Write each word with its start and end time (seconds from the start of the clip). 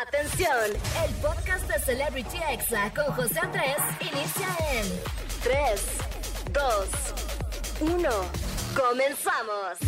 Atención, 0.00 0.48
el 1.06 1.14
podcast 1.16 1.68
de 1.68 1.78
Celebrity 1.78 2.38
Exa 2.50 2.90
con 2.94 3.14
José 3.14 3.38
Andrés 3.42 3.76
inicia 4.00 4.48
en 4.72 4.86
3, 5.42 5.86
2, 6.50 7.92
1. 7.92 8.10
Comenzamos. 8.74 9.78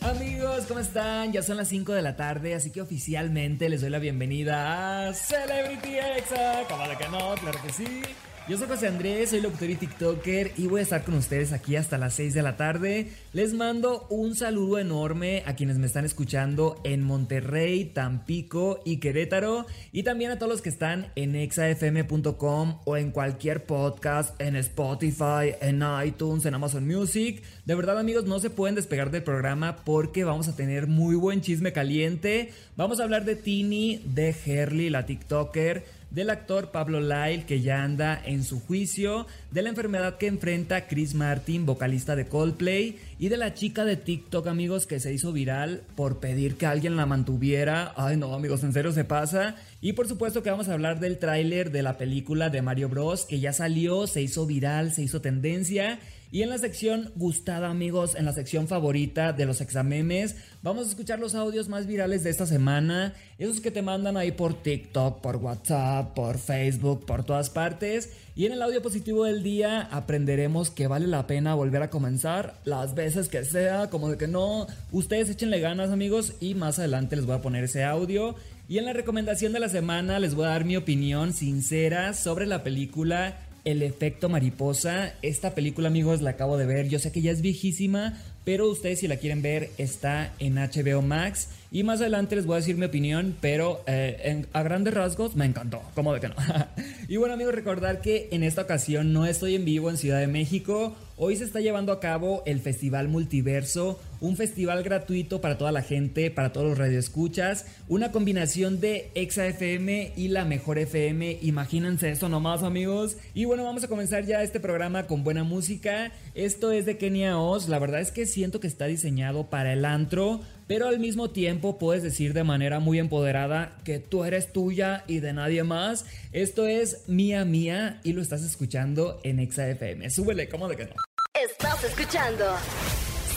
Amigos, 0.00 0.64
¿cómo 0.66 0.80
están? 0.80 1.30
Ya 1.30 1.42
son 1.42 1.58
las 1.58 1.68
5 1.68 1.92
de 1.92 2.00
la 2.00 2.16
tarde, 2.16 2.54
así 2.54 2.72
que 2.72 2.80
oficialmente 2.80 3.68
les 3.68 3.82
doy 3.82 3.90
la 3.90 3.98
bienvenida 3.98 5.08
a 5.08 5.12
Celebrity 5.12 5.98
Exa. 5.98 6.62
¿Cómo 6.66 6.88
de 6.88 6.96
que 6.96 7.08
no? 7.10 7.34
Claro 7.34 7.60
que 7.60 7.70
sí. 7.70 8.02
Yo 8.48 8.58
soy 8.58 8.66
José 8.66 8.88
Andrés, 8.88 9.30
soy 9.30 9.40
locutor 9.40 9.70
y 9.70 9.76
TikToker 9.76 10.54
y 10.56 10.66
voy 10.66 10.80
a 10.80 10.82
estar 10.82 11.04
con 11.04 11.14
ustedes 11.14 11.52
aquí 11.52 11.76
hasta 11.76 11.96
las 11.96 12.14
6 12.14 12.34
de 12.34 12.42
la 12.42 12.56
tarde. 12.56 13.12
Les 13.32 13.54
mando 13.54 14.08
un 14.10 14.34
saludo 14.34 14.80
enorme 14.80 15.44
a 15.46 15.54
quienes 15.54 15.78
me 15.78 15.86
están 15.86 16.04
escuchando 16.04 16.80
en 16.82 17.04
Monterrey, 17.04 17.84
Tampico 17.84 18.80
y 18.84 18.96
Querétaro 18.96 19.66
y 19.92 20.02
también 20.02 20.32
a 20.32 20.38
todos 20.38 20.50
los 20.50 20.60
que 20.60 20.70
están 20.70 21.12
en 21.14 21.36
exafm.com 21.36 22.80
o 22.84 22.96
en 22.96 23.12
cualquier 23.12 23.64
podcast, 23.64 24.38
en 24.40 24.56
Spotify, 24.56 25.54
en 25.60 25.84
iTunes, 26.04 26.44
en 26.44 26.54
Amazon 26.54 26.84
Music. 26.84 27.44
De 27.64 27.76
verdad 27.76 27.96
amigos, 27.96 28.24
no 28.24 28.40
se 28.40 28.50
pueden 28.50 28.74
despegar 28.74 29.12
del 29.12 29.22
programa 29.22 29.76
porque 29.84 30.24
vamos 30.24 30.48
a 30.48 30.56
tener 30.56 30.88
muy 30.88 31.14
buen 31.14 31.42
chisme 31.42 31.72
caliente. 31.72 32.52
Vamos 32.76 32.98
a 32.98 33.04
hablar 33.04 33.24
de 33.24 33.36
Tini, 33.36 34.02
de 34.04 34.34
Herly, 34.44 34.90
la 34.90 35.06
TikToker 35.06 36.01
del 36.12 36.30
actor 36.30 36.70
Pablo 36.70 37.00
Lyle 37.00 37.44
que 37.46 37.60
ya 37.60 37.82
anda 37.82 38.20
en 38.24 38.44
su 38.44 38.60
juicio, 38.60 39.26
de 39.50 39.62
la 39.62 39.70
enfermedad 39.70 40.18
que 40.18 40.26
enfrenta 40.26 40.86
Chris 40.86 41.14
Martin, 41.14 41.66
vocalista 41.66 42.14
de 42.16 42.26
Coldplay, 42.26 42.98
y 43.22 43.28
de 43.28 43.36
la 43.36 43.54
chica 43.54 43.84
de 43.84 43.96
TikTok, 43.96 44.48
amigos, 44.48 44.88
que 44.88 44.98
se 44.98 45.12
hizo 45.14 45.32
viral 45.32 45.84
por 45.94 46.18
pedir 46.18 46.56
que 46.56 46.66
alguien 46.66 46.96
la 46.96 47.06
mantuviera. 47.06 47.92
Ay, 47.94 48.16
no, 48.16 48.34
amigos, 48.34 48.64
en 48.64 48.72
serio 48.72 48.90
se 48.90 49.04
pasa. 49.04 49.54
Y 49.80 49.92
por 49.92 50.08
supuesto 50.08 50.42
que 50.42 50.50
vamos 50.50 50.68
a 50.68 50.72
hablar 50.72 50.98
del 50.98 51.18
tráiler 51.18 51.70
de 51.70 51.84
la 51.84 51.98
película 51.98 52.50
de 52.50 52.62
Mario 52.62 52.88
Bros, 52.88 53.24
que 53.24 53.38
ya 53.38 53.52
salió, 53.52 54.08
se 54.08 54.22
hizo 54.22 54.44
viral, 54.44 54.92
se 54.92 55.02
hizo 55.02 55.20
tendencia. 55.20 56.00
Y 56.32 56.42
en 56.42 56.48
la 56.48 56.56
sección 56.56 57.12
gustada, 57.14 57.68
amigos, 57.68 58.14
en 58.14 58.24
la 58.24 58.32
sección 58.32 58.66
favorita 58.66 59.34
de 59.34 59.44
los 59.44 59.60
examemes, 59.60 60.34
vamos 60.62 60.86
a 60.86 60.88
escuchar 60.88 61.18
los 61.18 61.34
audios 61.34 61.68
más 61.68 61.86
virales 61.86 62.24
de 62.24 62.30
esta 62.30 62.46
semana. 62.46 63.12
Esos 63.38 63.60
que 63.60 63.70
te 63.70 63.82
mandan 63.82 64.16
ahí 64.16 64.32
por 64.32 64.62
TikTok, 64.62 65.20
por 65.20 65.36
WhatsApp, 65.36 66.14
por 66.14 66.38
Facebook, 66.38 67.04
por 67.04 67.22
todas 67.24 67.50
partes. 67.50 68.14
Y 68.34 68.46
en 68.46 68.52
el 68.52 68.62
audio 68.62 68.80
positivo 68.80 69.24
del 69.24 69.42
día 69.42 69.82
aprenderemos 69.82 70.70
que 70.70 70.86
vale 70.86 71.06
la 71.06 71.26
pena 71.26 71.54
volver 71.54 71.82
a 71.82 71.90
comenzar 71.90 72.54
las 72.64 72.94
veces 72.94 73.11
que 73.30 73.44
sea, 73.44 73.90
como 73.90 74.08
de 74.08 74.16
que 74.16 74.26
no. 74.26 74.66
Ustedes 74.90 75.30
échenle 75.30 75.60
ganas, 75.60 75.90
amigos, 75.90 76.34
y 76.40 76.54
más 76.54 76.78
adelante 76.78 77.16
les 77.16 77.26
voy 77.26 77.36
a 77.36 77.42
poner 77.42 77.64
ese 77.64 77.84
audio. 77.84 78.34
Y 78.68 78.78
en 78.78 78.86
la 78.86 78.92
recomendación 78.92 79.52
de 79.52 79.60
la 79.60 79.68
semana 79.68 80.18
les 80.18 80.34
voy 80.34 80.46
a 80.46 80.50
dar 80.50 80.64
mi 80.64 80.76
opinión 80.76 81.32
sincera 81.32 82.14
sobre 82.14 82.46
la 82.46 82.62
película 82.62 83.36
el 83.64 83.82
efecto 83.82 84.28
mariposa. 84.28 85.14
Esta 85.22 85.54
película, 85.54 85.88
amigos, 85.88 86.22
la 86.22 86.30
acabo 86.30 86.56
de 86.56 86.66
ver. 86.66 86.88
Yo 86.88 86.98
sé 86.98 87.12
que 87.12 87.22
ya 87.22 87.30
es 87.30 87.42
viejísima, 87.42 88.18
pero 88.44 88.68
ustedes 88.68 89.00
si 89.00 89.08
la 89.08 89.16
quieren 89.16 89.42
ver 89.42 89.70
está 89.78 90.32
en 90.38 90.56
HBO 90.56 91.02
Max. 91.02 91.48
Y 91.70 91.84
más 91.84 92.00
adelante 92.00 92.36
les 92.36 92.44
voy 92.44 92.54
a 92.54 92.58
decir 92.58 92.76
mi 92.76 92.84
opinión, 92.84 93.36
pero 93.40 93.82
eh, 93.86 94.44
a 94.52 94.62
grandes 94.62 94.94
rasgos 94.94 95.36
me 95.36 95.44
encantó. 95.44 95.80
¿Cómo 95.94 96.12
de 96.12 96.20
que 96.20 96.28
no? 96.28 96.34
y 97.08 97.16
bueno, 97.16 97.34
amigos, 97.34 97.54
recordar 97.54 98.00
que 98.00 98.28
en 98.32 98.42
esta 98.42 98.62
ocasión 98.62 99.12
no 99.12 99.26
estoy 99.26 99.54
en 99.54 99.64
vivo 99.64 99.90
en 99.90 99.96
Ciudad 99.96 100.18
de 100.18 100.26
México. 100.26 100.96
Hoy 101.16 101.36
se 101.36 101.44
está 101.44 101.60
llevando 101.60 101.92
a 101.92 102.00
cabo 102.00 102.42
el 102.46 102.60
Festival 102.60 103.08
Multiverso, 103.08 104.00
un 104.22 104.36
festival 104.36 104.84
gratuito 104.84 105.40
para 105.40 105.58
toda 105.58 105.72
la 105.72 105.82
gente, 105.82 106.30
para 106.30 106.52
todos 106.52 106.68
los 106.68 106.78
radioescuchas, 106.78 107.66
una 107.88 108.12
combinación 108.12 108.80
de 108.80 109.10
Exa 109.16 109.48
FM 109.48 110.12
y 110.16 110.28
la 110.28 110.44
Mejor 110.44 110.78
FM. 110.78 111.38
Imagínense 111.42 112.08
eso 112.08 112.28
nomás, 112.28 112.62
amigos. 112.62 113.16
Y 113.34 113.46
bueno, 113.46 113.64
vamos 113.64 113.82
a 113.82 113.88
comenzar 113.88 114.24
ya 114.24 114.42
este 114.44 114.60
programa 114.60 115.08
con 115.08 115.24
buena 115.24 115.42
música. 115.42 116.12
Esto 116.36 116.70
es 116.70 116.86
de 116.86 116.98
Kenia 116.98 117.36
Oz. 117.36 117.68
La 117.68 117.80
verdad 117.80 118.00
es 118.00 118.12
que 118.12 118.24
siento 118.26 118.60
que 118.60 118.68
está 118.68 118.86
diseñado 118.86 119.50
para 119.50 119.72
el 119.72 119.84
antro, 119.84 120.40
pero 120.68 120.86
al 120.86 121.00
mismo 121.00 121.30
tiempo 121.30 121.76
puedes 121.78 122.04
decir 122.04 122.32
de 122.32 122.44
manera 122.44 122.78
muy 122.78 123.00
empoderada 123.00 123.76
que 123.84 123.98
tú 123.98 124.22
eres 124.22 124.52
tuya 124.52 125.02
y 125.08 125.18
de 125.18 125.32
nadie 125.32 125.64
más. 125.64 126.06
Esto 126.30 126.68
es 126.68 127.08
Mía 127.08 127.44
Mía 127.44 128.00
y 128.04 128.12
lo 128.12 128.22
estás 128.22 128.44
escuchando 128.44 129.20
en 129.24 129.40
Exa 129.40 129.68
FM. 129.68 130.08
Súbele, 130.10 130.48
¿cómo 130.48 130.68
de 130.68 130.76
que 130.76 130.84
no? 130.84 130.94
Estás 131.34 131.82
escuchando 131.82 132.44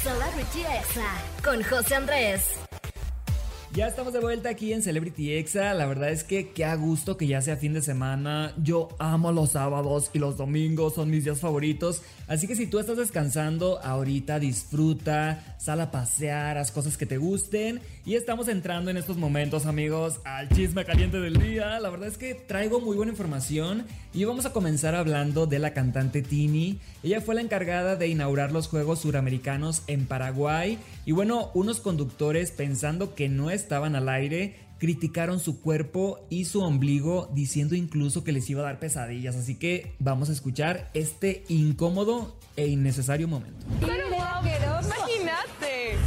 Celebrity 0.06 0.62
Exa 0.62 1.18
con 1.44 1.64
José 1.64 1.96
Andrés. 1.96 2.65
Ya 3.76 3.88
estamos 3.88 4.14
de 4.14 4.22
vuelta 4.22 4.48
aquí 4.48 4.72
en 4.72 4.82
Celebrity 4.82 5.34
Exa. 5.34 5.74
La 5.74 5.86
verdad 5.86 6.10
es 6.10 6.24
que 6.24 6.52
qué 6.52 6.64
a 6.64 6.76
gusto 6.76 7.18
que 7.18 7.28
ya 7.28 7.42
sea 7.42 7.58
fin 7.58 7.74
de 7.74 7.82
semana. 7.82 8.54
Yo 8.56 8.88
amo 9.00 9.34
los 9.34 9.52
sábados 9.52 10.12
y 10.14 10.20
los 10.20 10.38
domingos 10.38 10.94
son 10.94 11.10
mis 11.10 11.26
días 11.26 11.42
favoritos. 11.42 12.02
Así 12.30 12.48
que 12.48 12.56
si 12.56 12.68
tú 12.68 12.80
estás 12.80 12.96
descansando 12.96 13.80
ahorita, 13.84 14.40
disfruta, 14.40 15.58
sal 15.60 15.82
a 15.82 15.92
pasear, 15.92 16.58
haz 16.58 16.72
cosas 16.72 16.96
que 16.96 17.06
te 17.06 17.18
gusten. 17.18 17.82
Y 18.06 18.16
estamos 18.16 18.48
entrando 18.48 18.92
en 18.92 18.98
estos 18.98 19.18
momentos, 19.18 19.66
amigos, 19.66 20.22
al 20.24 20.48
chisme 20.48 20.86
caliente 20.86 21.20
del 21.20 21.38
día. 21.38 21.78
La 21.82 21.90
verdad 21.90 22.08
es 22.08 22.18
que 22.18 22.34
traigo 22.34 22.80
muy 22.80 22.96
buena 22.96 23.12
información 23.12 23.86
y 24.14 24.24
vamos 24.24 24.46
a 24.46 24.54
comenzar 24.54 24.96
hablando 24.96 25.48
de 25.48 25.60
la 25.60 25.74
cantante 25.74 26.22
Tini. 26.22 26.80
Ella 27.04 27.20
fue 27.20 27.36
la 27.36 27.42
encargada 27.42 27.98
de 27.98 28.08
inaugurar 28.08 28.54
los 28.54 28.70
Juegos 28.70 29.00
Suramericanos 29.00 29.84
en 29.88 30.06
Paraguay. 30.06 30.80
Y 31.06 31.12
bueno, 31.12 31.52
unos 31.54 31.82
conductores 31.82 32.52
pensando 32.52 33.14
que 33.14 33.28
no 33.28 33.52
estaban 33.66 33.96
al 33.96 34.10
aire 34.10 34.66
criticaron 34.78 35.40
su 35.40 35.62
cuerpo 35.62 36.28
y 36.30 36.46
su 36.46 36.62
ombligo 36.62 37.30
diciendo 37.34 37.76
incluso 37.76 38.24
que 38.24 38.32
les 38.32 38.50
iba 38.50 38.62
a 38.62 38.66
dar 38.66 38.80
pesadillas. 38.80 39.36
Así 39.36 39.56
que 39.56 39.96
vamos 40.00 40.30
a 40.30 40.34
escuchar 40.34 40.90
este 40.94 41.44
incómodo 41.48 42.38
e 42.56 42.68
innecesario 42.68 43.28
momento. 43.28 43.66
Pero 43.80 44.08
imagínate. 44.08 45.98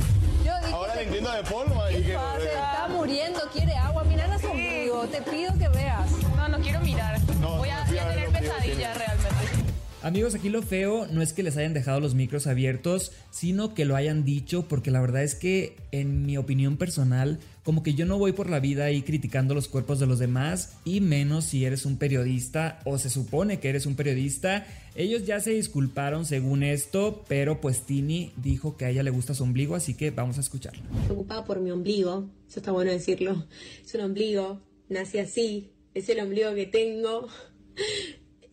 Ahora 0.73 0.95
le 0.95 1.03
entiendo 1.05 1.33
de 1.33 1.43
polvo 1.43 1.83
y 1.91 1.95
que... 1.95 2.17
Se 2.41 2.47
está 2.47 2.89
muriendo, 2.91 3.41
quiere 3.53 3.75
agua. 3.75 4.05
Mira 4.05 4.39
su 4.39 4.47
ombligo, 4.47 5.07
te 5.09 5.23
pido 5.23 5.53
que 5.59 5.69
veas. 5.69 6.11
No, 6.37 6.49
no 6.49 6.59
quiero 6.61 6.81
mirar. 6.81 7.21
No, 7.41 7.57
voy 7.57 7.69
a, 7.69 7.85
no, 7.85 8.01
a 8.01 8.05
a 8.05 8.09
tener 8.11 8.29
pesadillas 8.31 8.97
realmente. 8.97 9.68
Amigos, 10.01 10.37
aquí 10.37 10.49
lo 10.49 10.63
feo 10.63 11.09
no 11.09 11.23
es 11.23 11.33
que 11.33 11.43
les 11.43 11.57
hayan 11.57 11.75
dejado 11.75 11.99
los 11.99 12.15
micros 12.15 12.47
abiertos, 12.47 13.11
sino 13.33 13.75
que 13.75 13.85
lo 13.85 13.97
hayan 13.97 14.25
dicho, 14.25 14.69
porque 14.69 14.93
la 14.93 15.01
verdad 15.01 15.25
es 15.25 15.35
que, 15.35 15.75
en 15.91 16.25
mi 16.25 16.37
opinión 16.37 16.77
personal, 16.77 17.41
como 17.65 17.83
que 17.83 17.95
yo 17.95 18.07
no 18.07 18.17
voy 18.17 18.31
por 18.31 18.49
la 18.49 18.61
vida 18.61 18.85
ahí 18.85 19.03
criticando 19.03 19.55
los 19.55 19.67
cuerpos 19.67 19.99
de 19.99 20.07
los 20.07 20.21
demás, 20.21 20.77
y 20.85 21.01
menos 21.01 21.47
si 21.47 21.65
eres 21.65 21.85
un 21.85 21.99
periodista, 21.99 22.79
o 22.85 22.97
se 22.97 23.11
supone 23.11 23.59
que 23.59 23.71
eres 23.71 23.87
un 23.87 23.97
periodista. 23.97 24.69
Ellos 24.95 25.27
ya 25.27 25.41
se 25.41 25.51
disculparon 25.51 26.27
según 26.27 26.63
esto, 26.63 27.25
pero 27.27 27.61
pues 27.61 27.83
Tini 27.83 28.33
dijo 28.37 28.77
que 28.77 28.85
a 28.85 28.91
ella 28.91 29.03
le 29.03 29.11
gusta 29.11 29.35
su 29.35 29.43
ombligo, 29.43 29.75
así 29.75 29.95
que 29.95 30.13
vamos 30.13 30.39
a 30.39 30.43
escucharlo. 30.43 30.83
preocupada 31.07 31.45
por 31.45 31.59
mi 31.59 31.73
ombligo, 31.73 32.31
eso 32.49 32.61
está 32.61 32.71
bueno 32.71 32.93
decirlo. 32.93 33.47
Es 33.85 33.93
un 33.97 34.03
ombligo, 34.03 34.63
nací 34.89 35.19
así, 35.19 35.73
es 35.93 36.09
el 36.09 36.21
ombligo 36.21 36.55
que 36.55 36.67
tengo. 36.67 37.27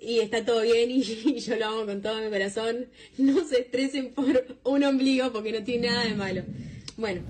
Y 0.06 0.20
está 0.20 0.46
todo 0.46 0.62
bien 0.62 0.92
y, 0.92 1.02
yo 1.40 1.56
lo 1.56 1.66
amo 1.66 1.86
con 1.86 2.02
todo 2.02 2.22
mi 2.22 2.30
corazón. 2.30 2.86
No 3.18 3.44
se 3.48 3.62
estresen 3.62 4.14
por 4.14 4.46
un 4.64 4.84
ombligo 4.84 5.32
porque 5.34 5.52
no 5.52 5.64
tiene 5.64 5.88
nada 5.88 6.04
de 6.04 6.14
malo. 6.14 6.44
Bueno, 6.96 7.22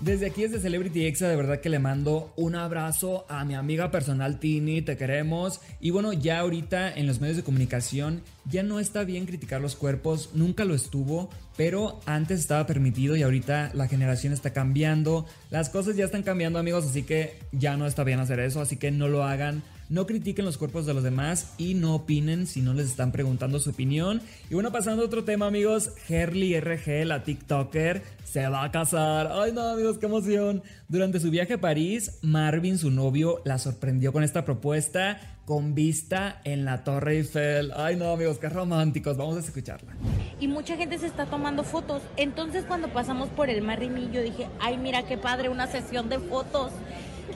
Desde 0.00 0.26
aquí, 0.26 0.42
desde 0.42 0.60
Celebrity 0.60 1.06
Exa, 1.06 1.28
de 1.28 1.36
verdad 1.36 1.60
que 1.60 1.68
le 1.68 1.78
mando 1.78 2.32
un 2.36 2.54
abrazo 2.54 3.26
a 3.28 3.44
mi 3.44 3.54
amiga 3.54 3.90
personal 3.90 4.40
Tini, 4.40 4.82
te 4.82 4.96
queremos. 4.96 5.60
Y 5.78 5.90
bueno, 5.90 6.12
ya 6.12 6.40
ahorita 6.40 6.92
en 6.92 7.06
los 7.06 7.20
medios 7.20 7.36
de 7.36 7.44
comunicación 7.44 8.22
ya 8.50 8.62
no 8.62 8.80
está 8.80 9.04
bien 9.04 9.26
criticar 9.26 9.60
los 9.60 9.76
cuerpos, 9.76 10.30
nunca 10.34 10.64
lo 10.64 10.74
estuvo, 10.74 11.30
pero 11.56 12.00
antes 12.06 12.40
estaba 12.40 12.66
permitido 12.66 13.14
y 13.14 13.22
ahorita 13.22 13.70
la 13.74 13.88
generación 13.88 14.32
está 14.32 14.52
cambiando, 14.52 15.26
las 15.50 15.68
cosas 15.68 15.96
ya 15.96 16.06
están 16.06 16.22
cambiando 16.22 16.58
amigos, 16.58 16.86
así 16.86 17.02
que 17.02 17.38
ya 17.52 17.76
no 17.76 17.86
está 17.86 18.02
bien 18.02 18.20
hacer 18.20 18.40
eso, 18.40 18.60
así 18.60 18.76
que 18.76 18.90
no 18.90 19.06
lo 19.06 19.22
hagan. 19.24 19.62
No 19.90 20.06
critiquen 20.06 20.44
los 20.44 20.56
cuerpos 20.56 20.86
de 20.86 20.94
los 20.94 21.02
demás 21.02 21.52
y 21.58 21.74
no 21.74 21.96
opinen 21.96 22.46
si 22.46 22.62
no 22.62 22.74
les 22.74 22.86
están 22.86 23.10
preguntando 23.10 23.58
su 23.58 23.70
opinión. 23.70 24.22
Y 24.48 24.54
bueno, 24.54 24.70
pasando 24.70 25.02
a 25.02 25.06
otro 25.06 25.24
tema, 25.24 25.48
amigos, 25.48 25.90
Herly 26.08 26.58
RG, 26.60 27.04
la 27.04 27.24
TikToker, 27.24 28.02
se 28.24 28.48
va 28.48 28.62
a 28.62 28.70
casar. 28.70 29.30
Ay, 29.32 29.50
no, 29.52 29.62
amigos, 29.62 29.98
qué 29.98 30.06
emoción. 30.06 30.62
Durante 30.88 31.18
su 31.18 31.30
viaje 31.30 31.54
a 31.54 31.60
París, 31.60 32.18
Marvin, 32.22 32.78
su 32.78 32.92
novio, 32.92 33.42
la 33.44 33.58
sorprendió 33.58 34.12
con 34.12 34.22
esta 34.22 34.44
propuesta 34.44 35.20
con 35.44 35.74
vista 35.74 36.40
en 36.44 36.64
la 36.64 36.84
Torre 36.84 37.16
Eiffel. 37.16 37.72
Ay, 37.74 37.96
no, 37.96 38.12
amigos, 38.12 38.38
qué 38.38 38.48
románticos. 38.48 39.16
Vamos 39.16 39.36
a 39.36 39.40
escucharla. 39.40 39.92
y 40.38 40.46
mucha 40.46 40.76
gente 40.76 40.96
se 40.98 41.08
está 41.08 41.26
tomando 41.26 41.64
fotos. 41.64 42.02
Entonces 42.16 42.64
cuando 42.64 42.92
pasamos 42.92 43.28
por 43.30 43.50
el 43.50 43.60
Marrimí 43.60 44.10
yo 44.12 44.22
dije, 44.22 44.46
ay 44.60 44.78
mira 44.78 45.02
qué 45.02 45.18
padre, 45.18 45.48
una 45.48 45.66
sesión 45.66 46.08
de 46.08 46.20
fotos. 46.20 46.70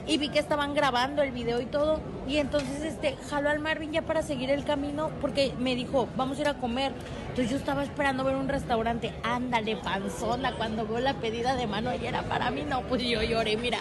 Y 0.07 0.17
vi 0.17 0.29
que 0.29 0.39
estaban 0.39 0.73
grabando 0.73 1.21
el 1.21 1.31
video 1.31 1.61
y 1.61 1.65
todo. 1.65 1.99
Y 2.27 2.37
entonces 2.37 2.81
este 2.81 3.15
jaló 3.29 3.49
al 3.49 3.59
Marvin 3.59 3.91
ya 3.91 4.01
para 4.01 4.21
seguir 4.21 4.49
el 4.49 4.63
camino 4.63 5.11
porque 5.21 5.53
me 5.59 5.75
dijo, 5.75 6.07
vamos 6.15 6.37
a 6.37 6.41
ir 6.41 6.47
a 6.47 6.55
comer. 6.55 6.91
Entonces 7.29 7.49
yo 7.51 7.57
estaba 7.57 7.83
esperando 7.83 8.23
ver 8.23 8.35
un 8.35 8.47
restaurante. 8.47 9.13
Ándale, 9.23 9.75
panzona, 9.77 10.55
cuando 10.55 10.87
veo 10.87 10.99
la 10.99 11.15
pedida 11.15 11.55
de 11.55 11.67
mano 11.67 11.91
y 11.93 12.05
era 12.05 12.23
para 12.23 12.51
mí, 12.51 12.63
no, 12.67 12.81
pues 12.83 13.03
yo 13.03 13.21
lloré, 13.21 13.57
mira. 13.57 13.79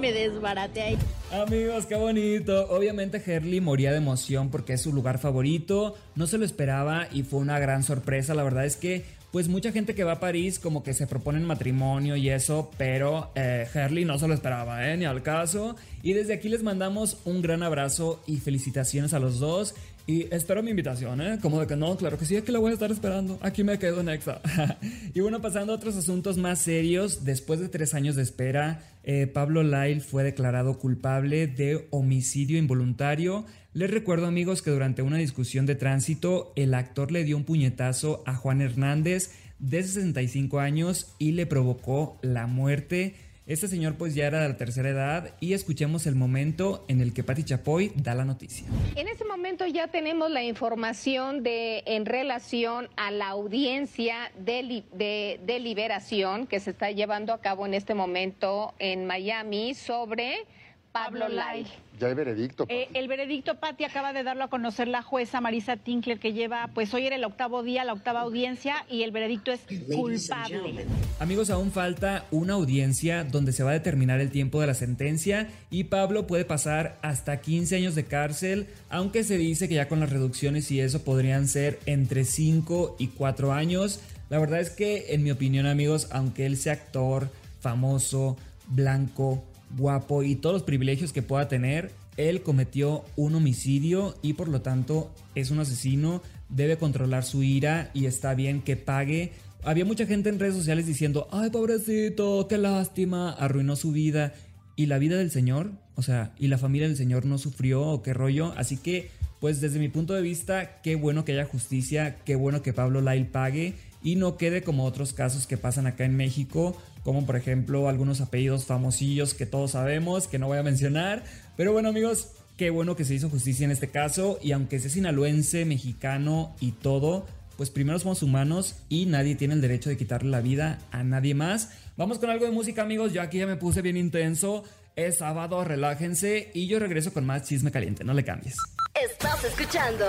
me 0.00 0.12
desbaraté 0.12 0.82
ahí. 0.82 0.98
Amigos, 1.32 1.86
qué 1.86 1.94
bonito. 1.94 2.68
Obviamente 2.68 3.22
Herley 3.24 3.60
moría 3.60 3.90
de 3.90 3.98
emoción 3.98 4.50
porque 4.50 4.74
es 4.74 4.82
su 4.82 4.92
lugar 4.92 5.18
favorito. 5.18 5.94
No 6.14 6.26
se 6.26 6.38
lo 6.38 6.44
esperaba 6.44 7.08
y 7.10 7.22
fue 7.22 7.40
una 7.40 7.58
gran 7.58 7.82
sorpresa. 7.82 8.34
La 8.34 8.42
verdad 8.42 8.66
es 8.66 8.76
que 8.76 9.04
pues 9.32 9.48
mucha 9.48 9.72
gente 9.72 9.94
que 9.94 10.04
va 10.04 10.12
a 10.12 10.20
París 10.20 10.58
como 10.58 10.82
que 10.82 10.92
se 10.92 11.06
proponen 11.06 11.44
matrimonio 11.44 12.16
y 12.16 12.28
eso, 12.28 12.70
pero 12.76 13.32
eh, 13.34 13.66
Herley 13.74 14.04
no 14.04 14.18
se 14.18 14.28
lo 14.28 14.34
esperaba, 14.34 14.86
¿eh? 14.88 14.96
Ni 14.98 15.06
al 15.06 15.22
caso. 15.22 15.74
Y 16.02 16.12
desde 16.12 16.34
aquí 16.34 16.50
les 16.50 16.62
mandamos 16.62 17.16
un 17.24 17.40
gran 17.40 17.62
abrazo 17.62 18.22
y 18.26 18.36
felicitaciones 18.36 19.14
a 19.14 19.18
los 19.18 19.38
dos. 19.40 19.74
Y 20.06 20.26
espero 20.34 20.62
mi 20.62 20.70
invitación, 20.70 21.20
¿eh? 21.20 21.38
Como 21.40 21.60
de 21.60 21.66
que 21.66 21.76
no, 21.76 21.96
claro 21.96 22.18
que 22.18 22.24
sí, 22.24 22.40
que 22.42 22.50
la 22.50 22.58
voy 22.58 22.72
a 22.72 22.74
estar 22.74 22.90
esperando. 22.90 23.38
Aquí 23.40 23.62
me 23.62 23.78
quedo 23.78 24.00
en 24.00 24.08
Exa. 24.08 24.40
y 25.14 25.20
bueno, 25.20 25.40
pasando 25.40 25.72
a 25.72 25.76
otros 25.76 25.96
asuntos 25.96 26.38
más 26.38 26.60
serios, 26.60 27.24
después 27.24 27.60
de 27.60 27.68
tres 27.68 27.94
años 27.94 28.16
de 28.16 28.22
espera, 28.22 28.82
eh, 29.04 29.28
Pablo 29.28 29.62
Lyle 29.62 30.00
fue 30.00 30.24
declarado 30.24 30.78
culpable 30.78 31.46
de 31.46 31.86
homicidio 31.90 32.58
involuntario. 32.58 33.46
Les 33.74 33.90
recuerdo 33.90 34.26
amigos 34.26 34.60
que 34.60 34.72
durante 34.72 35.02
una 35.02 35.18
discusión 35.18 35.66
de 35.66 35.76
tránsito, 35.76 36.52
el 36.56 36.74
actor 36.74 37.12
le 37.12 37.22
dio 37.22 37.36
un 37.36 37.44
puñetazo 37.44 38.24
a 38.26 38.34
Juan 38.34 38.60
Hernández 38.60 39.30
de 39.60 39.84
65 39.84 40.58
años 40.58 41.14
y 41.18 41.32
le 41.32 41.46
provocó 41.46 42.18
la 42.22 42.48
muerte. 42.48 43.14
Este 43.44 43.66
señor 43.66 43.96
pues 43.96 44.14
ya 44.14 44.28
era 44.28 44.40
de 44.40 44.48
la 44.48 44.56
tercera 44.56 44.88
edad 44.88 45.34
y 45.40 45.54
escuchemos 45.54 46.06
el 46.06 46.14
momento 46.14 46.84
en 46.86 47.00
el 47.00 47.12
que 47.12 47.24
Pati 47.24 47.42
Chapoy 47.42 47.92
da 47.96 48.14
la 48.14 48.24
noticia. 48.24 48.68
En 48.94 49.08
ese 49.08 49.24
momento 49.24 49.66
ya 49.66 49.88
tenemos 49.88 50.30
la 50.30 50.44
información 50.44 51.42
de 51.42 51.82
en 51.86 52.06
relación 52.06 52.88
a 52.96 53.10
la 53.10 53.30
audiencia 53.30 54.30
de, 54.38 54.84
de, 54.92 55.40
de 55.44 55.58
liberación 55.58 56.46
que 56.46 56.60
se 56.60 56.70
está 56.70 56.92
llevando 56.92 57.32
a 57.32 57.40
cabo 57.40 57.66
en 57.66 57.74
este 57.74 57.94
momento 57.94 58.74
en 58.78 59.06
Miami 59.06 59.74
sobre 59.74 60.46
Pablo 60.92 61.28
Lai. 61.28 61.66
Ya 61.98 62.08
hay 62.08 62.14
veredicto. 62.14 62.66
Eh, 62.68 62.88
el 62.94 63.08
veredicto, 63.08 63.58
Pati, 63.60 63.84
acaba 63.84 64.12
de 64.12 64.22
darlo 64.22 64.44
a 64.44 64.48
conocer 64.48 64.88
la 64.88 65.02
jueza 65.02 65.40
Marisa 65.40 65.76
Tinkler, 65.76 66.18
que 66.18 66.32
lleva, 66.32 66.68
pues 66.74 66.92
hoy 66.94 67.06
era 67.06 67.16
el 67.16 67.24
octavo 67.24 67.62
día, 67.62 67.84
la 67.84 67.92
octava 67.92 68.20
audiencia, 68.20 68.84
y 68.90 69.02
el 69.02 69.12
veredicto 69.12 69.52
es 69.52 69.60
culpable. 69.94 70.86
Amigos, 71.20 71.50
aún 71.50 71.70
falta 71.70 72.26
una 72.30 72.54
audiencia 72.54 73.24
donde 73.24 73.52
se 73.52 73.62
va 73.62 73.70
a 73.70 73.74
determinar 73.74 74.20
el 74.20 74.30
tiempo 74.30 74.60
de 74.60 74.66
la 74.66 74.74
sentencia 74.74 75.48
y 75.70 75.84
Pablo 75.84 76.26
puede 76.26 76.44
pasar 76.44 76.98
hasta 77.02 77.40
15 77.40 77.76
años 77.76 77.94
de 77.94 78.04
cárcel, 78.04 78.66
aunque 78.90 79.24
se 79.24 79.38
dice 79.38 79.68
que 79.68 79.74
ya 79.74 79.88
con 79.88 80.00
las 80.00 80.10
reducciones 80.10 80.70
y 80.70 80.80
eso 80.80 81.04
podrían 81.04 81.48
ser 81.48 81.78
entre 81.86 82.24
5 82.24 82.96
y 82.98 83.08
4 83.08 83.52
años. 83.52 84.00
La 84.28 84.38
verdad 84.38 84.60
es 84.60 84.70
que, 84.70 85.14
en 85.14 85.22
mi 85.22 85.30
opinión, 85.30 85.66
amigos, 85.66 86.08
aunque 86.10 86.46
él 86.46 86.56
sea 86.56 86.72
actor, 86.72 87.30
famoso, 87.60 88.36
blanco, 88.66 89.44
guapo 89.76 90.22
y 90.22 90.36
todos 90.36 90.54
los 90.54 90.62
privilegios 90.62 91.12
que 91.12 91.22
pueda 91.22 91.48
tener, 91.48 91.90
él 92.16 92.42
cometió 92.42 93.04
un 93.16 93.34
homicidio 93.34 94.14
y 94.22 94.34
por 94.34 94.48
lo 94.48 94.60
tanto 94.60 95.10
es 95.34 95.50
un 95.50 95.60
asesino, 95.60 96.22
debe 96.48 96.76
controlar 96.76 97.24
su 97.24 97.42
ira 97.42 97.90
y 97.94 98.06
está 98.06 98.34
bien 98.34 98.60
que 98.60 98.76
pague. 98.76 99.32
Había 99.64 99.84
mucha 99.84 100.06
gente 100.06 100.28
en 100.28 100.38
redes 100.38 100.54
sociales 100.54 100.86
diciendo, 100.86 101.28
ay 101.30 101.50
pobrecito, 101.50 102.46
qué 102.48 102.58
lástima, 102.58 103.32
arruinó 103.32 103.76
su 103.76 103.92
vida. 103.92 104.34
¿Y 104.74 104.86
la 104.86 104.98
vida 104.98 105.16
del 105.18 105.30
Señor? 105.30 105.70
O 105.96 106.02
sea, 106.02 106.32
¿y 106.38 106.48
la 106.48 106.58
familia 106.58 106.88
del 106.88 106.96
Señor 106.96 107.26
no 107.26 107.38
sufrió 107.38 107.82
o 107.82 108.02
qué 108.02 108.14
rollo? 108.14 108.54
Así 108.56 108.78
que, 108.78 109.10
pues 109.38 109.60
desde 109.60 109.78
mi 109.78 109.88
punto 109.88 110.14
de 110.14 110.22
vista, 110.22 110.80
qué 110.82 110.96
bueno 110.96 111.24
que 111.24 111.32
haya 111.32 111.44
justicia, 111.44 112.16
qué 112.24 112.36
bueno 112.36 112.62
que 112.62 112.72
Pablo 112.72 113.00
Lail 113.00 113.26
pague 113.26 113.74
y 114.02 114.16
no 114.16 114.36
quede 114.36 114.62
como 114.62 114.84
otros 114.84 115.12
casos 115.12 115.46
que 115.46 115.56
pasan 115.56 115.86
acá 115.86 116.04
en 116.04 116.16
México, 116.16 116.76
como 117.04 117.24
por 117.26 117.36
ejemplo 117.36 117.88
algunos 117.88 118.20
apellidos 118.20 118.64
famosillos 118.64 119.34
que 119.34 119.46
todos 119.46 119.72
sabemos, 119.72 120.28
que 120.28 120.38
no 120.38 120.46
voy 120.46 120.58
a 120.58 120.62
mencionar. 120.62 121.24
Pero 121.56 121.72
bueno 121.72 121.88
amigos, 121.88 122.28
qué 122.56 122.70
bueno 122.70 122.96
que 122.96 123.04
se 123.04 123.14
hizo 123.14 123.28
justicia 123.28 123.64
en 123.64 123.70
este 123.70 123.88
caso 123.88 124.38
y 124.42 124.52
aunque 124.52 124.78
sea 124.78 124.90
sinaloense, 124.90 125.64
mexicano 125.64 126.54
y 126.60 126.72
todo, 126.72 127.26
pues 127.56 127.70
primero 127.70 127.98
somos 127.98 128.22
humanos 128.22 128.76
y 128.88 129.06
nadie 129.06 129.34
tiene 129.34 129.54
el 129.54 129.60
derecho 129.60 129.90
de 129.90 129.96
quitarle 129.96 130.30
la 130.30 130.40
vida 130.40 130.78
a 130.90 131.02
nadie 131.02 131.34
más. 131.34 131.70
Vamos 131.96 132.18
con 132.18 132.30
algo 132.30 132.44
de 132.44 132.50
música 132.50 132.82
amigos, 132.82 133.12
yo 133.12 133.22
aquí 133.22 133.38
ya 133.38 133.46
me 133.46 133.56
puse 133.56 133.82
bien 133.82 133.96
intenso. 133.96 134.64
Es 134.94 135.18
sábado, 135.18 135.64
relájense 135.64 136.50
y 136.52 136.66
yo 136.66 136.78
regreso 136.78 137.12
con 137.12 137.24
más 137.24 137.44
chisme 137.44 137.70
caliente, 137.70 138.04
no 138.04 138.12
le 138.12 138.24
cambies. 138.24 138.56
Estás 138.94 139.42
escuchando 139.44 140.04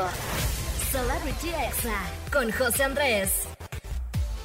Celebrity 0.91 1.49
Exa 1.49 2.01
con 2.31 2.51
José 2.51 2.83
Andrés. 2.83 3.47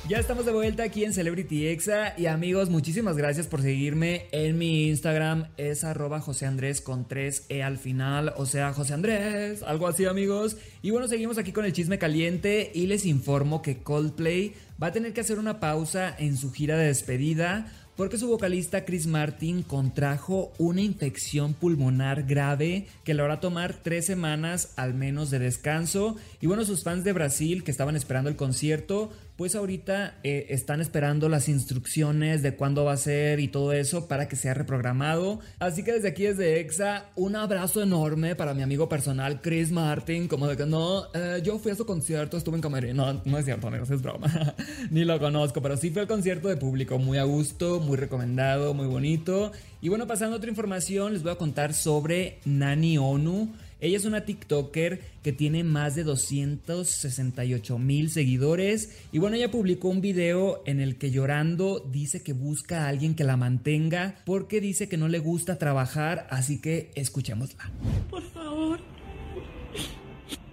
Ya 0.09 0.19
estamos 0.19 0.47
de 0.47 0.53
vuelta 0.53 0.85
aquí 0.85 1.05
en 1.05 1.13
Celebrity 1.13 1.67
Exa 1.67 2.15
y 2.17 2.25
amigos, 2.25 2.71
muchísimas 2.71 3.19
gracias 3.19 3.47
por 3.47 3.61
seguirme 3.61 4.25
en 4.33 4.57
mi 4.57 4.89
Instagram, 4.89 5.49
es 5.59 5.85
arroba 5.85 6.23
José 6.23 6.47
Andrés 6.47 6.81
con 6.81 7.07
3E 7.07 7.63
al 7.63 7.77
final, 7.77 8.33
o 8.39 8.47
sea, 8.47 8.73
José 8.73 8.95
Andrés, 8.95 9.63
algo 9.63 9.87
así 9.87 10.07
amigos. 10.07 10.57
Y 10.81 10.93
bueno, 10.93 11.09
seguimos 11.09 11.37
aquí 11.37 11.53
con 11.53 11.67
el 11.67 11.75
chisme 11.75 11.99
caliente 11.99 12.73
y 12.75 12.87
les 12.87 13.05
informo 13.05 13.61
que 13.61 13.83
Coldplay 13.83 14.55
va 14.83 14.87
a 14.87 14.93
tener 14.93 15.13
que 15.13 15.21
hacer 15.21 15.39
una 15.39 15.61
pausa 15.61 16.17
en 16.19 16.39
su 16.39 16.53
gira 16.53 16.79
de 16.79 16.87
despedida 16.87 17.71
porque 17.99 18.17
su 18.17 18.29
vocalista 18.29 18.85
Chris 18.85 19.09
Martin 19.09 19.65
contrajo 19.65 20.53
una 20.57 20.83
infección 20.83 21.53
pulmonar 21.53 22.23
grave 22.23 22.87
que 23.03 23.13
le 23.13 23.23
hará 23.23 23.41
tomar 23.41 23.75
tres 23.83 24.07
semanas 24.07 24.73
al 24.77 24.95
menos 24.95 25.31
de 25.31 25.41
descanso. 25.41 26.15
Y 26.41 26.47
bueno, 26.47 26.65
sus 26.65 26.85
fans 26.85 27.03
de 27.03 27.13
Brasil 27.13 27.65
que 27.65 27.73
estaban 27.73 27.97
esperando 27.97 28.31
el 28.31 28.37
concierto, 28.37 29.11
pues 29.39 29.55
ahorita 29.55 30.19
eh, 30.25 30.47
están 30.49 30.81
esperando 30.81 31.29
las 31.29 31.49
instrucciones 31.49 32.43
de 32.43 32.57
cuándo 32.57 32.85
va 32.85 32.95
a 32.95 32.97
ser 32.97 33.39
y 33.39 33.47
todo 33.47 33.73
eso 33.73 34.09
para 34.09 34.27
que 34.27 34.35
sea 34.35 34.53
reprogramado. 34.53 35.39
Así 35.61 35.85
que 35.85 35.93
desde 35.93 36.09
aquí, 36.09 36.25
desde 36.25 36.59
EXA, 36.59 37.05
un 37.15 37.37
abrazo 37.37 37.81
enorme 37.81 38.35
para 38.35 38.53
mi 38.53 38.63
amigo 38.63 38.89
personal 38.89 39.41
Chris 39.41 39.71
Martin, 39.71 40.27
como 40.27 40.49
de 40.49 40.57
que 40.57 40.67
no, 40.67 41.05
eh, 41.15 41.41
yo 41.45 41.61
fui 41.61 41.71
a 41.71 41.77
su 41.77 41.87
concierto, 41.87 42.37
estuve 42.37 42.57
en 42.57 42.63
camerino, 42.63 43.13
no, 43.13 43.23
no 43.25 43.39
es 43.39 43.45
cierto 43.45 43.69
amigos, 43.69 43.89
es 43.91 44.03
broma, 44.03 44.27
ni 44.91 45.05
lo 45.05 45.21
conozco, 45.21 45.63
pero 45.63 45.77
sí 45.77 45.91
fue 45.91 46.03
el 46.03 46.09
concierto 46.09 46.49
de 46.49 46.57
público, 46.57 46.99
muy 46.99 47.19
a 47.19 47.23
gusto, 47.23 47.79
muy 47.79 47.97
recomendado, 47.97 48.75
muy 48.75 48.89
bonito. 48.89 49.53
Y 49.81 49.89
bueno, 49.89 50.09
pasando 50.09 50.35
a 50.35 50.39
otra 50.39 50.51
información, 50.51 51.13
les 51.13 51.23
voy 51.23 51.31
a 51.31 51.37
contar 51.37 51.75
sobre 51.75 52.41
Nani 52.45 52.99
Onu. 52.99 53.55
Ella 53.81 53.97
es 53.97 54.05
una 54.05 54.25
TikToker 54.25 55.01
que 55.23 55.33
tiene 55.33 55.63
más 55.63 55.95
de 55.95 56.03
268 56.03 57.79
mil 57.79 58.11
seguidores. 58.11 58.99
Y 59.13 59.21
bueno, 59.21 59.37
ella 59.37 59.53
publicó 59.53 59.89
un 59.89 60.01
video 60.01 60.63
en 60.67 60.81
el 60.81 60.99
que 60.99 61.13
llorando 61.13 61.79
dice 61.79 62.23
que 62.23 62.33
busca 62.33 62.85
a 62.85 62.89
alguien 62.89 63.15
que 63.15 63.23
la 63.23 63.37
mantenga 63.37 64.17
porque 64.25 64.61
dice 64.61 64.89
que 64.89 64.97
no 64.97 65.07
le 65.07 65.21
gusta 65.21 65.59
trabajar. 65.59 66.27
Así 66.31 66.61
que 66.61 66.91
escuchémosla. 66.97 67.71
Por 68.11 68.23
favor. 68.33 68.81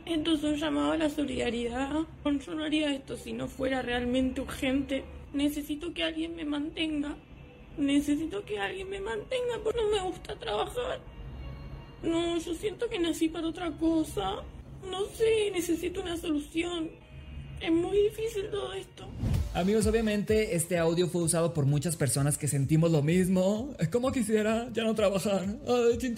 Esto 0.05 0.33
es 0.33 0.43
un 0.43 0.55
llamado 0.55 0.91
a 0.91 0.97
la 0.97 1.09
solidaridad. 1.09 2.05
Yo 2.45 2.53
no 2.53 2.63
haría 2.63 2.93
esto 2.93 3.17
si 3.17 3.33
no 3.33 3.47
fuera 3.47 3.81
realmente 3.81 4.41
urgente. 4.41 5.03
Necesito 5.33 5.95
que 5.95 6.03
alguien 6.03 6.35
me 6.35 6.45
mantenga. 6.45 7.17
Necesito 7.75 8.45
que 8.45 8.59
alguien 8.59 8.87
me 8.87 8.99
mantenga 8.99 9.59
porque 9.63 9.81
no 9.81 9.89
me 9.89 10.09
gusta 10.09 10.35
trabajar. 10.35 11.14
No, 12.03 12.37
yo 12.37 12.53
siento 12.53 12.89
que 12.89 12.99
nací 12.99 13.29
para 13.29 13.47
otra 13.47 13.71
cosa. 13.71 14.35
No 14.89 15.05
sé, 15.15 15.51
necesito 15.51 16.01
una 16.01 16.17
solución. 16.17 16.89
Es 17.61 17.71
muy 17.71 17.97
difícil 17.97 18.49
todo 18.51 18.73
esto. 18.73 19.07
Amigos, 19.53 19.87
obviamente 19.87 20.55
este 20.55 20.77
audio 20.77 21.07
fue 21.07 21.21
usado 21.21 21.53
por 21.53 21.65
muchas 21.65 21.95
personas 21.95 22.37
que 22.37 22.47
sentimos 22.47 22.91
lo 22.91 23.01
mismo. 23.01 23.73
Es 23.79 23.87
como 23.87 24.11
quisiera 24.11 24.67
ya 24.73 24.83
no 24.83 24.93
trabajar. 24.93 25.45
Ay, 25.65 26.15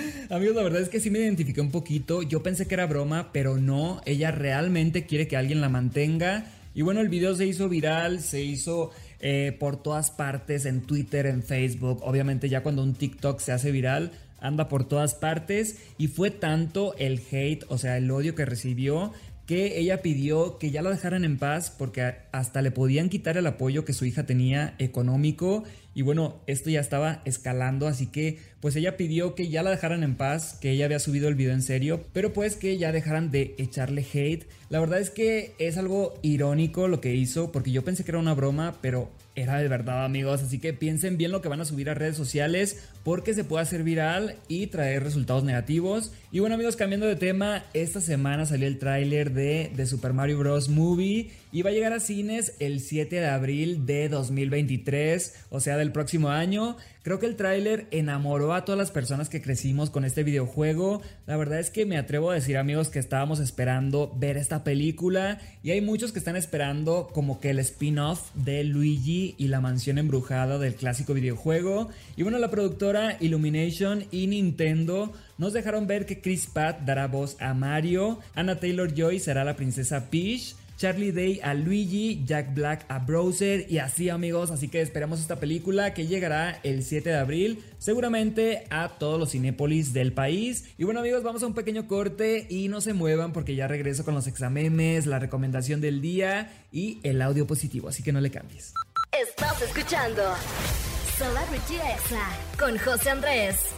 Amigos, 0.30 0.54
la 0.54 0.62
verdad 0.62 0.80
es 0.80 0.88
que 0.88 1.00
sí 1.00 1.10
me 1.10 1.18
identifiqué 1.18 1.60
un 1.60 1.72
poquito. 1.72 2.22
Yo 2.22 2.42
pensé 2.42 2.68
que 2.68 2.74
era 2.74 2.86
broma, 2.86 3.30
pero 3.32 3.56
no. 3.56 4.00
Ella 4.06 4.30
realmente 4.30 5.06
quiere 5.06 5.26
que 5.26 5.36
alguien 5.36 5.60
la 5.60 5.68
mantenga. 5.68 6.46
Y 6.72 6.82
bueno, 6.82 7.00
el 7.00 7.08
video 7.08 7.34
se 7.34 7.46
hizo 7.46 7.68
viral, 7.68 8.20
se 8.20 8.42
hizo 8.42 8.92
eh, 9.18 9.56
por 9.58 9.82
todas 9.82 10.12
partes, 10.12 10.66
en 10.66 10.82
Twitter, 10.82 11.26
en 11.26 11.42
Facebook. 11.42 12.00
Obviamente 12.04 12.48
ya 12.48 12.62
cuando 12.62 12.84
un 12.84 12.94
TikTok 12.94 13.40
se 13.40 13.50
hace 13.50 13.72
viral, 13.72 14.12
anda 14.40 14.68
por 14.68 14.84
todas 14.84 15.14
partes. 15.14 15.78
Y 15.98 16.08
fue 16.08 16.30
tanto 16.30 16.94
el 16.98 17.20
hate, 17.30 17.64
o 17.68 17.78
sea, 17.78 17.96
el 17.96 18.10
odio 18.10 18.34
que 18.34 18.44
recibió, 18.44 19.12
que 19.46 19.80
ella 19.80 20.00
pidió 20.00 20.58
que 20.58 20.70
ya 20.70 20.80
la 20.80 20.90
dejaran 20.90 21.24
en 21.24 21.36
paz 21.36 21.74
porque 21.76 22.14
hasta 22.30 22.62
le 22.62 22.70
podían 22.70 23.08
quitar 23.08 23.36
el 23.36 23.48
apoyo 23.48 23.84
que 23.84 23.92
su 23.92 24.04
hija 24.04 24.24
tenía 24.24 24.74
económico 24.78 25.64
y 25.94 26.02
bueno, 26.02 26.40
esto 26.46 26.70
ya 26.70 26.80
estaba 26.80 27.20
escalando, 27.24 27.88
así 27.88 28.06
que 28.06 28.38
pues 28.60 28.76
ella 28.76 28.96
pidió 28.96 29.34
que 29.34 29.48
ya 29.48 29.62
la 29.62 29.70
dejaran 29.70 30.02
en 30.02 30.16
paz, 30.16 30.58
que 30.60 30.70
ella 30.70 30.84
había 30.84 30.98
subido 30.98 31.28
el 31.28 31.34
video 31.34 31.52
en 31.52 31.62
serio, 31.62 32.04
pero 32.12 32.32
pues 32.32 32.56
que 32.56 32.78
ya 32.78 32.92
dejaran 32.92 33.30
de 33.30 33.54
echarle 33.58 34.06
hate. 34.12 34.46
La 34.68 34.80
verdad 34.80 35.00
es 35.00 35.10
que 35.10 35.54
es 35.58 35.78
algo 35.78 36.14
irónico 36.22 36.86
lo 36.86 37.00
que 37.00 37.14
hizo, 37.14 37.50
porque 37.52 37.72
yo 37.72 37.82
pensé 37.82 38.04
que 38.04 38.12
era 38.12 38.18
una 38.18 38.34
broma, 38.34 38.76
pero 38.82 39.10
era 39.34 39.58
de 39.58 39.68
verdad 39.68 40.04
amigos, 40.04 40.42
así 40.42 40.58
que 40.58 40.72
piensen 40.72 41.16
bien 41.16 41.32
lo 41.32 41.40
que 41.40 41.48
van 41.48 41.60
a 41.60 41.64
subir 41.64 41.88
a 41.88 41.94
redes 41.94 42.16
sociales 42.16 42.84
porque 43.04 43.32
se 43.32 43.44
puede 43.44 43.62
hacer 43.62 43.82
viral 43.82 44.36
y 44.48 44.66
traer 44.66 45.02
resultados 45.02 45.44
negativos. 45.44 46.12
Y 46.32 46.40
bueno 46.40 46.54
amigos, 46.56 46.76
cambiando 46.76 47.06
de 47.06 47.16
tema, 47.16 47.64
esta 47.72 48.00
semana 48.00 48.44
salió 48.44 48.66
el 48.66 48.78
tráiler 48.78 49.32
de 49.32 49.72
The 49.76 49.86
Super 49.86 50.12
Mario 50.12 50.38
Bros. 50.38 50.68
Movie 50.68 51.30
y 51.52 51.62
va 51.62 51.70
a 51.70 51.72
llegar 51.72 51.92
a 51.92 52.00
cines 52.00 52.54
el 52.58 52.80
7 52.80 53.16
de 53.16 53.28
abril 53.28 53.86
de 53.86 54.08
2023, 54.08 55.34
o 55.50 55.60
sea, 55.60 55.76
del 55.80 55.92
próximo 55.92 56.28
año. 56.28 56.76
Creo 57.02 57.18
que 57.18 57.26
el 57.26 57.36
tráiler 57.36 57.86
enamoró 57.90 58.52
a 58.52 58.64
todas 58.64 58.78
las 58.78 58.90
personas 58.90 59.28
que 59.28 59.40
crecimos 59.40 59.88
con 59.88 60.04
este 60.04 60.22
videojuego. 60.22 61.00
La 61.26 61.36
verdad 61.36 61.58
es 61.58 61.70
que 61.70 61.86
me 61.86 61.96
atrevo 61.96 62.30
a 62.30 62.34
decir 62.34 62.58
amigos 62.58 62.88
que 62.88 62.98
estábamos 62.98 63.40
esperando 63.40 64.12
ver 64.16 64.36
esta 64.36 64.64
película 64.64 65.40
y 65.62 65.70
hay 65.70 65.80
muchos 65.80 66.12
que 66.12 66.18
están 66.18 66.36
esperando 66.36 67.08
como 67.12 67.40
que 67.40 67.50
el 67.50 67.58
spin-off 67.58 68.30
de 68.34 68.64
Luigi 68.64 69.34
y 69.38 69.48
la 69.48 69.60
mansión 69.60 69.98
embrujada 69.98 70.58
del 70.58 70.74
clásico 70.74 71.14
videojuego. 71.14 71.88
Y 72.16 72.22
bueno, 72.22 72.38
la 72.38 72.50
productora 72.50 73.16
Illumination 73.18 74.04
y 74.10 74.26
Nintendo 74.26 75.12
nos 75.38 75.54
dejaron 75.54 75.86
ver 75.86 76.04
que 76.04 76.20
Chris 76.20 76.46
Pratt 76.52 76.82
dará 76.82 77.06
voz 77.06 77.40
a 77.40 77.54
Mario, 77.54 78.18
Anna 78.34 78.60
Taylor 78.60 78.92
Joy 78.94 79.20
será 79.20 79.42
la 79.42 79.56
princesa 79.56 80.10
Peach, 80.10 80.54
Charlie 80.80 81.12
Day 81.12 81.40
a 81.42 81.52
Luigi, 81.52 82.24
Jack 82.24 82.54
Black 82.54 82.86
a 82.88 83.00
Browser 83.00 83.70
y 83.70 83.76
así 83.76 84.08
amigos, 84.08 84.50
así 84.50 84.68
que 84.68 84.80
esperamos 84.80 85.20
esta 85.20 85.38
película 85.38 85.92
que 85.92 86.06
llegará 86.06 86.58
el 86.62 86.84
7 86.84 87.10
de 87.10 87.18
abril, 87.18 87.62
seguramente 87.76 88.64
a 88.70 88.88
todos 88.88 89.20
los 89.20 89.32
cinépolis 89.32 89.92
del 89.92 90.14
país. 90.14 90.70
Y 90.78 90.84
bueno 90.84 91.00
amigos, 91.00 91.22
vamos 91.22 91.42
a 91.42 91.46
un 91.48 91.52
pequeño 91.52 91.86
corte 91.86 92.46
y 92.48 92.68
no 92.68 92.80
se 92.80 92.94
muevan 92.94 93.34
porque 93.34 93.54
ya 93.54 93.68
regreso 93.68 94.06
con 94.06 94.14
los 94.14 94.26
examemes, 94.26 95.04
la 95.04 95.18
recomendación 95.18 95.82
del 95.82 96.00
día 96.00 96.50
y 96.72 96.98
el 97.02 97.20
audio 97.20 97.46
positivo, 97.46 97.90
así 97.90 98.02
que 98.02 98.12
no 98.12 98.22
le 98.22 98.30
cambies. 98.30 98.72
Estás 99.12 99.60
escuchando 99.60 100.22
Celebrity 101.18 101.74
Exa 101.74 102.26
con 102.58 102.78
José 102.78 103.10
Andrés. 103.10 103.74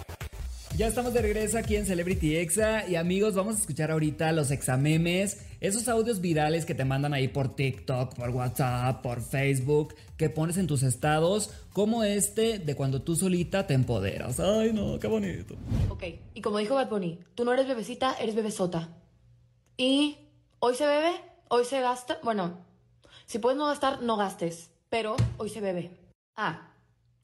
Ya 0.76 0.86
estamos 0.86 1.12
de 1.12 1.20
regreso 1.20 1.58
aquí 1.58 1.76
en 1.76 1.84
Celebrity 1.84 2.36
Exa 2.36 2.88
y 2.88 2.94
amigos, 2.94 3.34
vamos 3.34 3.56
a 3.56 3.58
escuchar 3.58 3.90
ahorita 3.90 4.32
los 4.32 4.50
examemes, 4.50 5.38
esos 5.62 5.86
audios 5.86 6.20
virales 6.20 6.66
que 6.66 6.74
te 6.74 6.84
mandan 6.84 7.14
ahí 7.14 7.28
por 7.28 7.54
TikTok, 7.54 8.16
por 8.16 8.30
WhatsApp, 8.30 9.00
por 9.00 9.22
Facebook, 9.22 9.94
que 10.16 10.28
pones 10.28 10.56
en 10.56 10.66
tus 10.66 10.82
estados, 10.82 11.50
como 11.72 12.02
este 12.02 12.58
de 12.58 12.74
cuando 12.74 13.02
tú 13.02 13.14
solita 13.14 13.66
te 13.66 13.74
empoderas. 13.74 14.40
Ay, 14.40 14.72
no, 14.72 14.98
qué 14.98 15.06
bonito. 15.06 15.54
Ok, 15.88 16.04
y 16.34 16.40
como 16.40 16.58
dijo 16.58 16.74
Bad 16.74 16.90
Bunny, 16.90 17.20
tú 17.36 17.44
no 17.44 17.52
eres 17.52 17.68
bebecita, 17.68 18.14
eres 18.20 18.34
bebesota. 18.34 18.88
Y 19.76 20.18
hoy 20.58 20.74
se 20.74 20.84
bebe, 20.84 21.12
hoy 21.48 21.64
se 21.64 21.80
gasta, 21.80 22.18
bueno, 22.24 22.58
si 23.26 23.38
puedes 23.38 23.56
no 23.56 23.66
gastar, 23.66 24.02
no 24.02 24.16
gastes, 24.16 24.70
pero 24.88 25.14
hoy 25.36 25.48
se 25.48 25.60
bebe. 25.60 25.92
Ah, 26.34 26.72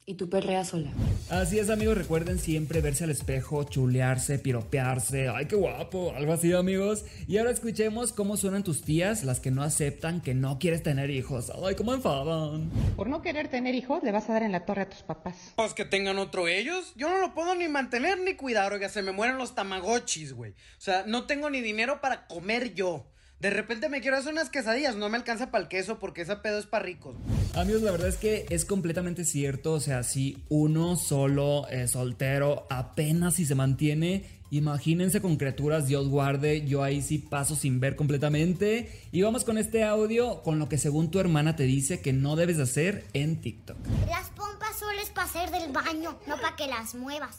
y 0.06 0.14
tu 0.14 0.28
perrea 0.28 0.64
sola. 0.64 0.92
Así 1.30 1.58
es, 1.58 1.68
amigos, 1.68 1.98
recuerden 1.98 2.38
siempre 2.38 2.80
verse 2.80 3.04
al 3.04 3.10
espejo, 3.10 3.62
chulearse, 3.64 4.38
piropearse. 4.38 5.28
¡Ay, 5.28 5.44
qué 5.44 5.56
guapo! 5.56 6.14
Algo 6.16 6.32
así, 6.32 6.54
amigos. 6.54 7.04
Y 7.26 7.36
ahora 7.36 7.50
escuchemos 7.50 8.14
cómo 8.14 8.38
suenan 8.38 8.64
tus 8.64 8.80
tías, 8.80 9.24
las 9.24 9.38
que 9.38 9.50
no 9.50 9.62
aceptan 9.62 10.22
que 10.22 10.32
no 10.32 10.58
quieres 10.58 10.82
tener 10.82 11.10
hijos. 11.10 11.52
¡Ay, 11.62 11.74
cómo 11.74 11.92
enfadan! 11.92 12.70
Por 12.96 13.10
no 13.10 13.20
querer 13.20 13.48
tener 13.48 13.74
hijos, 13.74 14.02
le 14.02 14.10
vas 14.10 14.30
a 14.30 14.32
dar 14.32 14.42
en 14.42 14.52
la 14.52 14.64
torre 14.64 14.82
a 14.82 14.88
tus 14.88 15.02
papás. 15.02 15.52
Pues 15.54 15.74
que 15.74 15.84
tengan 15.84 16.18
otro 16.18 16.48
ellos. 16.48 16.94
Yo 16.96 17.10
no 17.10 17.18
lo 17.18 17.34
puedo 17.34 17.54
ni 17.54 17.68
mantener 17.68 18.18
ni 18.18 18.34
cuidar, 18.34 18.72
oiga, 18.72 18.88
se 18.88 19.02
me 19.02 19.12
mueren 19.12 19.36
los 19.36 19.54
tamagotchis, 19.54 20.32
güey. 20.32 20.52
O 20.52 20.80
sea, 20.80 21.04
no 21.06 21.26
tengo 21.26 21.50
ni 21.50 21.60
dinero 21.60 22.00
para 22.00 22.26
comer 22.26 22.72
yo. 22.72 23.06
De 23.40 23.50
repente 23.50 23.88
me 23.88 24.00
quiero 24.00 24.16
hacer 24.16 24.32
unas 24.32 24.50
quesadillas, 24.50 24.96
no 24.96 25.08
me 25.08 25.16
alcanza 25.16 25.52
para 25.52 25.62
el 25.62 25.68
queso 25.68 26.00
porque 26.00 26.22
ese 26.22 26.34
pedo 26.34 26.58
es 26.58 26.66
para 26.66 26.84
ricos. 26.84 27.14
Amigos, 27.54 27.82
la 27.82 27.92
verdad 27.92 28.08
es 28.08 28.16
que 28.16 28.46
es 28.50 28.64
completamente 28.64 29.24
cierto, 29.24 29.74
o 29.74 29.80
sea, 29.80 30.02
si 30.02 30.42
uno 30.48 30.96
solo 30.96 31.68
es 31.68 31.92
soltero 31.92 32.66
apenas 32.68 33.34
si 33.34 33.46
se 33.46 33.54
mantiene, 33.54 34.24
imagínense 34.50 35.20
con 35.20 35.36
criaturas, 35.36 35.86
Dios 35.86 36.08
guarde, 36.08 36.66
yo 36.66 36.82
ahí 36.82 37.00
sí 37.00 37.18
paso 37.18 37.54
sin 37.54 37.78
ver 37.78 37.94
completamente. 37.94 38.90
Y 39.12 39.22
vamos 39.22 39.44
con 39.44 39.56
este 39.56 39.84
audio, 39.84 40.42
con 40.42 40.58
lo 40.58 40.68
que 40.68 40.76
según 40.76 41.12
tu 41.12 41.20
hermana 41.20 41.54
te 41.54 41.62
dice 41.62 42.00
que 42.00 42.12
no 42.12 42.34
debes 42.34 42.58
hacer 42.58 43.06
en 43.12 43.40
TikTok. 43.40 43.76
Las 44.08 44.30
pompas 44.30 44.76
solo 44.76 45.00
es 45.00 45.10
para 45.10 45.28
hacer 45.28 45.52
del 45.52 45.70
baño, 45.70 46.18
no 46.26 46.40
para 46.40 46.56
que 46.56 46.66
las 46.66 46.96
muevas. 46.96 47.38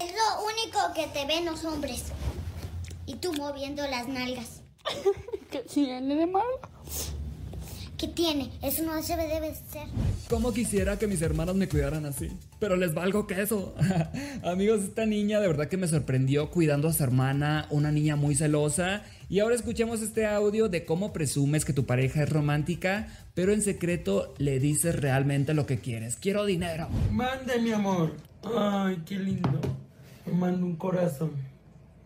es 0.00 0.10
lo 0.10 0.44
único 0.46 0.78
que 0.94 1.06
te 1.08 1.26
ven 1.26 1.44
los 1.44 1.66
hombres. 1.66 2.04
Y 3.04 3.16
tú 3.16 3.34
moviendo 3.34 3.86
las 3.86 4.08
nalgas. 4.08 4.59
¿Qué 5.50 5.60
tiene 5.60 6.14
de 6.14 6.26
malo? 6.26 6.60
¿Qué 8.00 8.08
tiene? 8.08 8.50
Eso 8.62 8.82
no 8.82 9.02
se 9.02 9.14
debe 9.14 9.54
ser. 9.54 9.86
Como 10.30 10.54
quisiera 10.54 10.98
que 10.98 11.06
mis 11.06 11.20
hermanas 11.20 11.54
me 11.54 11.68
cuidaran 11.68 12.06
así, 12.06 12.30
pero 12.58 12.74
les 12.76 12.94
valgo 12.94 13.26
queso. 13.26 13.74
Amigos, 14.42 14.80
esta 14.84 15.04
niña 15.04 15.38
de 15.38 15.48
verdad 15.48 15.68
que 15.68 15.76
me 15.76 15.86
sorprendió 15.86 16.50
cuidando 16.50 16.88
a 16.88 16.94
su 16.94 17.02
hermana, 17.02 17.66
una 17.68 17.92
niña 17.92 18.16
muy 18.16 18.34
celosa. 18.34 19.02
Y 19.28 19.40
ahora 19.40 19.54
escuchemos 19.54 20.00
este 20.00 20.24
audio 20.26 20.70
de 20.70 20.86
cómo 20.86 21.12
presumes 21.12 21.66
que 21.66 21.74
tu 21.74 21.84
pareja 21.84 22.22
es 22.22 22.30
romántica, 22.30 23.08
pero 23.34 23.52
en 23.52 23.60
secreto 23.60 24.32
le 24.38 24.60
dices 24.60 24.98
realmente 24.98 25.52
lo 25.52 25.66
que 25.66 25.78
quieres. 25.78 26.16
Quiero 26.16 26.46
dinero. 26.46 26.88
Mande, 27.10 27.58
mi 27.60 27.72
amor. 27.72 28.14
Ay, 28.56 29.02
qué 29.04 29.18
lindo. 29.18 29.60
Me 30.24 30.32
mando 30.32 30.64
un 30.64 30.76
corazón. 30.76 31.32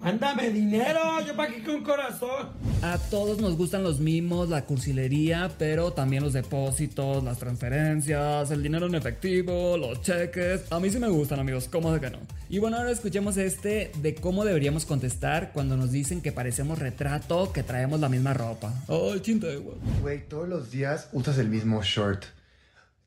Mándame 0.04 0.50
dinero, 0.50 1.00
yo 1.26 1.34
para 1.34 1.50
qué 1.50 1.62
con 1.64 1.82
corazón. 1.82 2.50
A 2.82 2.98
todos 3.08 3.40
nos 3.40 3.56
gustan 3.56 3.82
los 3.82 4.00
mimos, 4.00 4.50
la 4.50 4.66
cursilería, 4.66 5.50
pero 5.58 5.94
también 5.94 6.22
los 6.22 6.34
depósitos, 6.34 7.24
las 7.24 7.38
transferencias, 7.38 8.50
el 8.50 8.62
dinero 8.62 8.84
en 8.84 8.96
efectivo, 8.96 9.78
los 9.78 10.02
cheques. 10.02 10.70
A 10.70 10.78
mí 10.78 10.90
sí 10.90 10.98
me 10.98 11.08
gustan, 11.08 11.40
amigos, 11.40 11.68
¿cómo 11.72 11.90
de 11.90 12.00
que 12.00 12.10
no? 12.10 12.18
Y 12.50 12.58
bueno, 12.58 12.76
ahora 12.76 12.90
escuchemos 12.90 13.38
este 13.38 13.92
de 14.02 14.14
cómo 14.14 14.44
deberíamos 14.44 14.84
contestar 14.84 15.52
cuando 15.54 15.74
nos 15.78 15.90
dicen 15.90 16.20
que 16.20 16.32
parecemos 16.32 16.80
retrato, 16.80 17.50
que 17.50 17.62
traemos 17.62 17.98
la 17.98 18.10
misma 18.10 18.34
ropa. 18.34 18.74
Ay, 18.88 19.20
chinta 19.22 19.46
de 19.46 19.56
Güey, 20.02 20.28
todos 20.28 20.46
los 20.46 20.70
días 20.70 21.08
usas 21.14 21.38
el 21.38 21.48
mismo 21.48 21.82
short. 21.82 22.24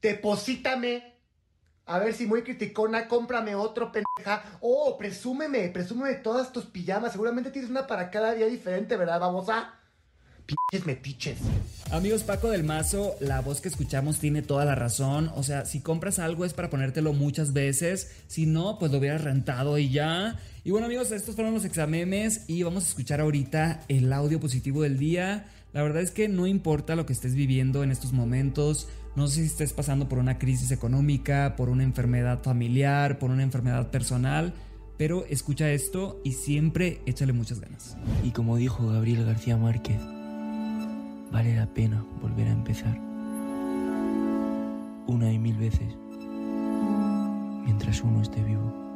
Deposítame 0.02 1.17
a 1.88 2.00
ver 2.00 2.14
si 2.14 2.28
muy 2.28 2.44
criticona, 2.44 3.08
cómprame 3.08 3.56
otro 3.56 3.92
pendeja. 3.92 4.44
Oh, 4.60 4.98
presúmeme, 4.98 5.70
presúmeme 5.70 6.16
todas 6.16 6.52
tus 6.52 6.66
pijamas. 6.66 7.14
Seguramente 7.14 7.50
tienes 7.50 7.72
una 7.72 7.88
para 7.88 8.12
cada 8.12 8.34
día 8.34 8.46
diferente, 8.48 8.98
¿verdad? 8.98 9.20
Vamos 9.20 9.48
a. 9.50 9.74
Pinches 10.46 10.86
metiches. 10.86 11.40
Amigos, 11.92 12.24
Paco 12.24 12.50
del 12.50 12.64
Mazo, 12.64 13.16
la 13.20 13.42
voz 13.42 13.60
que 13.62 13.70
escuchamos 13.70 14.20
tiene 14.20 14.42
toda 14.42 14.66
la 14.66 14.76
razón. 14.76 15.32
O 15.36 15.44
sea, 15.44 15.66
si 15.66 15.82
compras 15.82 16.20
algo 16.20 16.46
es 16.46 16.54
para 16.54 16.70
ponértelo 16.70 17.14
muchas 17.14 17.54
veces. 17.54 18.12
Si 18.28 18.46
no, 18.46 18.78
pues 18.80 18.92
lo 18.92 18.98
hubieras 18.98 19.24
rentado 19.24 19.78
y 19.78 19.90
ya. 19.90 20.40
Y 20.66 20.72
bueno, 20.72 20.88
amigos, 20.88 21.12
estos 21.12 21.36
fueron 21.36 21.54
los 21.54 21.66
examemes 21.66 22.44
y 22.48 22.64
vamos 22.64 22.84
a 22.84 22.88
escuchar 22.88 23.22
ahorita 23.22 23.82
el 23.88 24.12
audio 24.12 24.40
positivo 24.40 24.84
del 24.84 24.98
día. 24.98 25.48
La 25.74 25.84
verdad 25.84 26.02
es 26.02 26.12
que 26.12 26.28
no 26.28 26.48
importa 26.48 26.96
lo 26.96 27.06
que 27.06 27.14
estés 27.14 27.36
viviendo 27.36 27.84
en 27.84 27.92
estos 27.92 28.12
momentos, 28.12 28.88
no 29.16 29.28
sé 29.28 29.42
si 29.42 29.48
estés 29.48 29.74
pasando 29.74 30.08
por 30.08 30.20
una 30.20 30.38
crisis 30.38 30.72
económica, 30.72 31.56
por 31.56 31.70
una 31.70 31.84
enfermedad 31.84 32.44
familiar, 32.44 33.20
por 33.20 33.32
una 33.32 33.44
enfermedad 33.44 33.90
personal, 33.90 34.54
pero 34.98 35.26
escucha 35.26 35.72
esto 35.72 36.20
y 36.24 36.34
siempre 36.34 37.02
échale 37.06 37.34
muchas 37.34 37.60
ganas. 37.60 37.98
Y 38.24 38.32
como 38.32 38.58
dijo 38.58 38.88
Gabriel 38.88 39.26
García 39.26 39.58
Márquez, 39.58 40.00
vale 41.32 41.56
la 41.56 41.68
pena 41.74 42.04
volver 42.22 42.48
a 42.48 42.52
empezar. 42.52 42.98
Una 45.08 45.32
y 45.32 45.40
mil 45.40 45.56
veces, 45.58 45.96
mientras 47.64 48.02
uno 48.02 48.22
esté 48.22 48.44
vivo. 48.44 48.88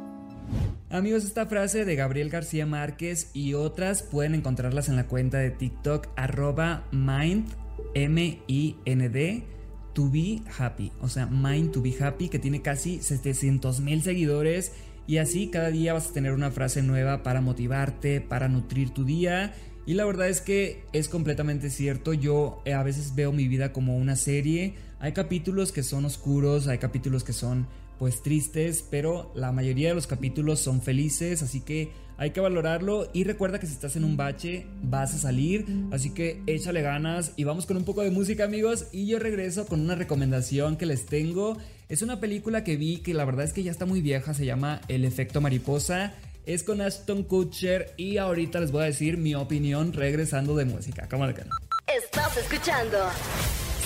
Amigos, 0.90 1.24
esta 1.24 1.46
frase 1.46 1.86
de 1.86 1.96
Gabriel 1.96 2.28
García 2.28 2.66
Márquez 2.66 3.30
y 3.32 3.54
otras 3.54 4.02
pueden 4.02 4.34
encontrarlas 4.34 4.90
en 4.90 4.96
la 4.96 5.06
cuenta 5.06 5.38
de 5.38 5.50
TikTok 5.50 6.08
arroba 6.16 6.84
mind, 6.92 7.48
M-I-N-D, 7.94 9.44
to 9.94 10.10
be 10.10 10.42
happy. 10.58 10.92
O 11.00 11.08
sea, 11.08 11.26
mind 11.26 11.72
to 11.72 11.82
be 11.82 11.94
happy, 11.98 12.28
que 12.28 12.38
tiene 12.38 12.62
casi 12.62 13.00
700 13.00 13.80
mil 13.80 14.02
seguidores. 14.02 14.72
Y 15.06 15.18
así 15.18 15.48
cada 15.48 15.70
día 15.70 15.92
vas 15.92 16.10
a 16.10 16.12
tener 16.12 16.32
una 16.32 16.50
frase 16.50 16.82
nueva 16.82 17.22
para 17.22 17.40
motivarte, 17.40 18.20
para 18.20 18.48
nutrir 18.48 18.90
tu 18.90 19.04
día. 19.04 19.54
Y 19.84 19.94
la 19.94 20.04
verdad 20.04 20.28
es 20.28 20.40
que 20.40 20.84
es 20.92 21.08
completamente 21.08 21.70
cierto. 21.70 22.12
Yo 22.12 22.62
eh, 22.64 22.72
a 22.72 22.82
veces 22.82 23.14
veo 23.14 23.32
mi 23.32 23.48
vida 23.48 23.72
como 23.72 23.96
una 23.96 24.16
serie. 24.16 24.74
Hay 25.02 25.10
capítulos 25.10 25.72
que 25.72 25.82
son 25.82 26.04
oscuros, 26.04 26.68
hay 26.68 26.78
capítulos 26.78 27.24
que 27.24 27.32
son 27.32 27.66
pues 27.98 28.22
tristes, 28.22 28.84
pero 28.88 29.32
la 29.34 29.50
mayoría 29.50 29.88
de 29.88 29.96
los 29.96 30.06
capítulos 30.06 30.60
son 30.60 30.80
felices, 30.80 31.42
así 31.42 31.60
que 31.60 31.90
hay 32.18 32.30
que 32.30 32.38
valorarlo 32.38 33.08
y 33.12 33.24
recuerda 33.24 33.58
que 33.58 33.66
si 33.66 33.72
estás 33.72 33.96
en 33.96 34.04
un 34.04 34.16
bache 34.16 34.64
vas 34.80 35.12
a 35.12 35.18
salir, 35.18 35.66
así 35.90 36.10
que 36.10 36.40
échale 36.46 36.82
ganas 36.82 37.32
y 37.34 37.42
vamos 37.42 37.66
con 37.66 37.76
un 37.78 37.84
poco 37.84 38.02
de 38.02 38.12
música 38.12 38.44
amigos 38.44 38.86
y 38.92 39.08
yo 39.08 39.18
regreso 39.18 39.66
con 39.66 39.80
una 39.80 39.96
recomendación 39.96 40.76
que 40.76 40.86
les 40.86 41.04
tengo. 41.04 41.58
Es 41.88 42.02
una 42.02 42.20
película 42.20 42.62
que 42.62 42.76
vi 42.76 42.98
que 42.98 43.12
la 43.12 43.24
verdad 43.24 43.44
es 43.44 43.52
que 43.52 43.64
ya 43.64 43.72
está 43.72 43.86
muy 43.86 44.02
vieja, 44.02 44.34
se 44.34 44.46
llama 44.46 44.82
El 44.86 45.04
efecto 45.04 45.40
mariposa. 45.40 46.14
Es 46.46 46.62
con 46.62 46.80
Ashton 46.80 47.24
Kutcher 47.24 47.92
y 47.96 48.18
ahorita 48.18 48.60
les 48.60 48.70
voy 48.70 48.82
a 48.82 48.86
decir 48.86 49.16
mi 49.16 49.34
opinión 49.34 49.92
regresando 49.92 50.54
de 50.54 50.64
música. 50.64 51.08
¿Cómo 51.08 51.26
Estás 51.26 52.36
escuchando 52.36 52.98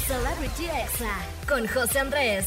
Celebrity 0.06 0.66
Exa 0.84 1.18
con 1.48 1.66
José 1.66 1.98
Andrés. 1.98 2.46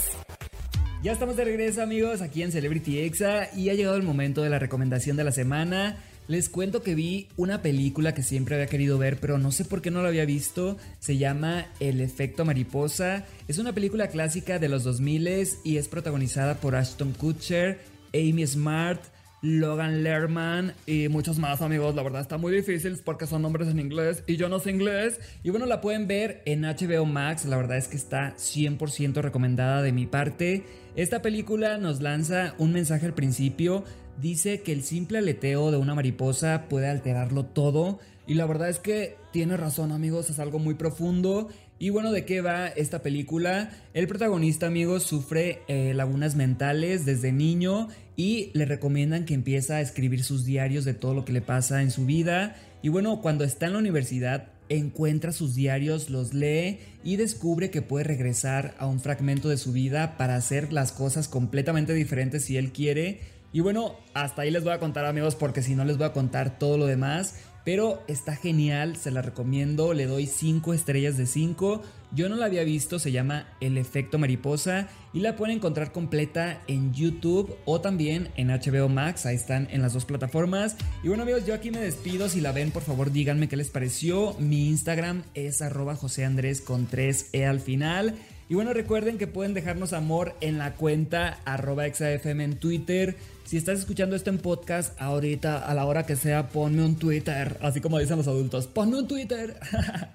Ya 1.04 1.12
estamos 1.12 1.36
de 1.36 1.44
regreso 1.44 1.82
amigos 1.82 2.22
aquí 2.22 2.42
en 2.42 2.54
Celebrity 2.54 3.00
Exa 3.00 3.50
y 3.54 3.68
ha 3.68 3.74
llegado 3.74 3.98
el 3.98 4.04
momento 4.04 4.42
de 4.42 4.50
la 4.50 4.60
recomendación 4.60 5.18
de 5.18 5.26
la 5.26 5.34
semana. 5.34 5.98
Les 6.30 6.48
cuento 6.48 6.82
que 6.82 6.96
vi 6.96 7.28
una 7.36 7.62
película 7.62 8.14
que 8.14 8.24
siempre 8.24 8.56
había 8.56 8.68
querido 8.68 8.98
ver, 8.98 9.20
pero 9.20 9.38
no 9.38 9.52
sé 9.52 9.66
por 9.66 9.82
qué 9.82 9.92
no 9.92 10.02
la 10.02 10.08
había 10.08 10.24
visto. 10.24 10.78
Se 11.00 11.18
llama 11.18 11.66
El 11.82 12.00
efecto 12.00 12.46
mariposa. 12.46 13.26
Es 13.50 13.58
una 13.58 13.74
película 13.74 14.08
clásica 14.08 14.58
de 14.58 14.70
los 14.70 14.86
2000 14.86 15.48
y 15.66 15.76
es 15.76 15.90
protagonizada 15.90 16.62
por 16.62 16.78
Ashton 16.78 17.12
Kutcher, 17.12 17.80
Amy 18.14 18.48
Smart, 18.48 19.02
Logan 19.42 20.04
Lerman 20.04 20.74
y 20.86 21.08
muchos 21.08 21.40
más 21.40 21.62
amigos. 21.62 21.96
La 21.96 22.04
verdad 22.04 22.22
está 22.22 22.38
muy 22.38 22.52
difícil 22.54 22.98
porque 23.04 23.28
son 23.28 23.42
nombres 23.42 23.70
en 23.70 23.80
inglés 23.80 24.24
y 24.28 24.36
yo 24.36 24.50
no 24.50 24.60
sé 24.60 24.72
inglés. 24.72 25.20
Y 25.44 25.50
bueno, 25.50 25.66
la 25.66 25.82
pueden 25.82 26.08
ver 26.08 26.42
en 26.46 26.62
HBO 26.62 27.06
Max. 27.06 27.46
La 27.46 27.58
verdad 27.58 27.78
es 27.78 27.88
que 27.88 27.98
está 27.98 28.36
100% 28.36 29.22
recomendada 29.22 29.82
de 29.82 29.92
mi 29.92 30.06
parte. 30.06 30.64
Esta 30.96 31.22
película 31.22 31.78
nos 31.78 32.02
lanza 32.02 32.56
un 32.58 32.74
mensaje 32.74 33.06
al 33.06 33.14
principio 33.14 33.84
dice 34.22 34.62
que 34.62 34.72
el 34.72 34.84
simple 34.84 35.20
aleteo 35.20 35.72
de 35.72 35.78
una 35.78 35.96
mariposa 35.96 36.66
puede 36.70 36.90
alterarlo 36.90 37.46
todo. 37.46 38.00
Y 38.28 38.36
la 38.36 38.46
verdad 38.46 38.70
es 38.70 38.80
que 38.80 39.18
tiene 39.32 39.58
razón 39.58 39.92
amigos, 39.92 40.30
es 40.30 40.40
algo 40.40 40.60
muy 40.60 40.76
profundo. 40.76 41.50
Y 41.82 41.92
bueno, 41.92 42.12
¿de 42.12 42.26
qué 42.26 42.42
va 42.42 42.68
esta 42.68 43.02
película? 43.02 43.72
El 43.94 44.10
protagonista 44.10 44.68
amigos 44.68 45.04
sufre 45.04 45.62
eh, 45.70 45.94
lagunas 45.96 46.36
mentales 46.36 47.06
desde 47.06 47.32
niño 47.32 47.88
y 48.18 48.52
le 48.54 48.66
recomiendan 48.66 49.24
que 49.24 49.34
empiece 49.34 49.74
a 49.74 49.80
escribir 49.80 50.26
sus 50.26 50.44
diarios 50.44 50.84
de 50.84 50.94
todo 50.94 51.14
lo 51.14 51.24
que 51.24 51.32
le 51.32 51.42
pasa 51.42 51.82
en 51.82 51.92
su 51.92 52.06
vida. 52.06 52.58
Y 52.82 52.90
bueno, 52.90 53.22
cuando 53.22 53.46
está 53.46 53.68
en 53.68 53.74
la 53.74 53.80
universidad 53.80 54.50
encuentra 54.68 55.32
sus 55.32 55.56
diarios, 55.56 56.10
los 56.10 56.34
lee 56.34 56.80
y 57.06 57.16
descubre 57.16 57.72
que 57.72 57.82
puede 57.82 58.04
regresar 58.04 58.76
a 58.78 58.86
un 58.86 59.00
fragmento 59.00 59.48
de 59.48 59.58
su 59.58 59.72
vida 59.72 60.18
para 60.18 60.36
hacer 60.36 60.74
las 60.74 60.92
cosas 60.92 61.30
completamente 61.30 61.94
diferentes 61.94 62.44
si 62.44 62.58
él 62.58 62.74
quiere 62.74 63.20
y 63.52 63.62
bueno, 63.62 63.96
hasta 64.14 64.44
ahí 64.44 64.52
les 64.52 64.64
voy 64.64 64.74
a 64.74 64.80
contar 64.80 65.06
amigos 65.06 65.36
porque 65.36 65.64
si 65.64 65.74
no 65.74 65.84
les 65.84 65.98
voy 65.98 66.06
a 66.06 66.14
contar 66.14 66.60
todo 66.60 66.78
lo 66.78 66.86
demás. 66.86 67.36
Pero 67.72 68.02
está 68.08 68.36
genial, 68.36 68.98
se 68.98 69.12
la 69.12 69.22
recomiendo, 69.22 69.94
le 69.94 70.08
doy 70.08 70.26
5 70.26 70.74
estrellas 70.74 71.18
de 71.18 71.28
5. 71.28 71.84
Yo 72.16 72.28
no 72.28 72.36
la 72.36 72.48
había 72.48 72.64
visto, 72.64 72.98
se 72.98 73.12
llama 73.12 73.46
El 73.62 73.78
efecto 73.78 74.18
mariposa 74.18 74.88
y 75.14 75.20
la 75.20 75.36
pueden 75.36 75.58
encontrar 75.58 75.92
completa 75.92 76.64
en 76.66 76.96
YouTube 76.96 77.56
o 77.66 77.80
también 77.80 78.30
en 78.38 78.48
HBO 78.48 78.90
Max, 78.90 79.28
ahí 79.28 79.36
están 79.36 79.68
en 79.70 79.84
las 79.84 79.94
dos 79.94 80.06
plataformas. 80.06 80.78
Y 81.04 81.10
bueno 81.10 81.22
amigos, 81.22 81.46
yo 81.46 81.54
aquí 81.54 81.70
me 81.70 81.78
despido, 81.78 82.28
si 82.28 82.42
la 82.42 82.54
ven 82.54 82.72
por 82.72 82.82
favor 82.82 83.12
díganme 83.12 83.48
qué 83.48 83.56
les 83.56 83.70
pareció. 83.70 84.36
Mi 84.40 84.68
Instagram 84.68 85.22
es 85.36 85.62
arroba 85.62 85.96
José 85.96 86.26
Andrés 86.26 86.62
con 86.62 86.90
3E 86.90 87.48
al 87.48 87.60
final. 87.60 88.16
Y 88.50 88.56
bueno, 88.56 88.74
recuerden 88.74 89.20
que 89.20 89.28
pueden 89.28 89.54
dejarnos 89.54 89.94
amor 89.94 90.34
en 90.42 90.58
la 90.58 90.74
cuenta 90.74 91.40
arroba 91.46 91.86
exafm 91.86 92.42
en 92.42 92.58
Twitter. 92.58 93.16
Si 93.46 93.58
estás 93.58 93.78
escuchando 93.78 94.16
esto 94.16 94.32
en 94.32 94.40
podcast, 94.40 95.00
ahorita 95.00 95.60
a 95.60 95.74
la 95.76 95.86
hora 95.86 96.08
que 96.08 96.16
sea, 96.16 96.50
ponme 96.50 96.84
un 96.84 96.96
Twitter. 96.96 97.58
Así 97.62 97.80
como 97.80 98.00
dicen 98.00 98.18
los 98.18 98.28
adultos, 98.28 98.66
ponme 98.66 98.98
un 98.98 99.08
Twitter. 99.08 99.60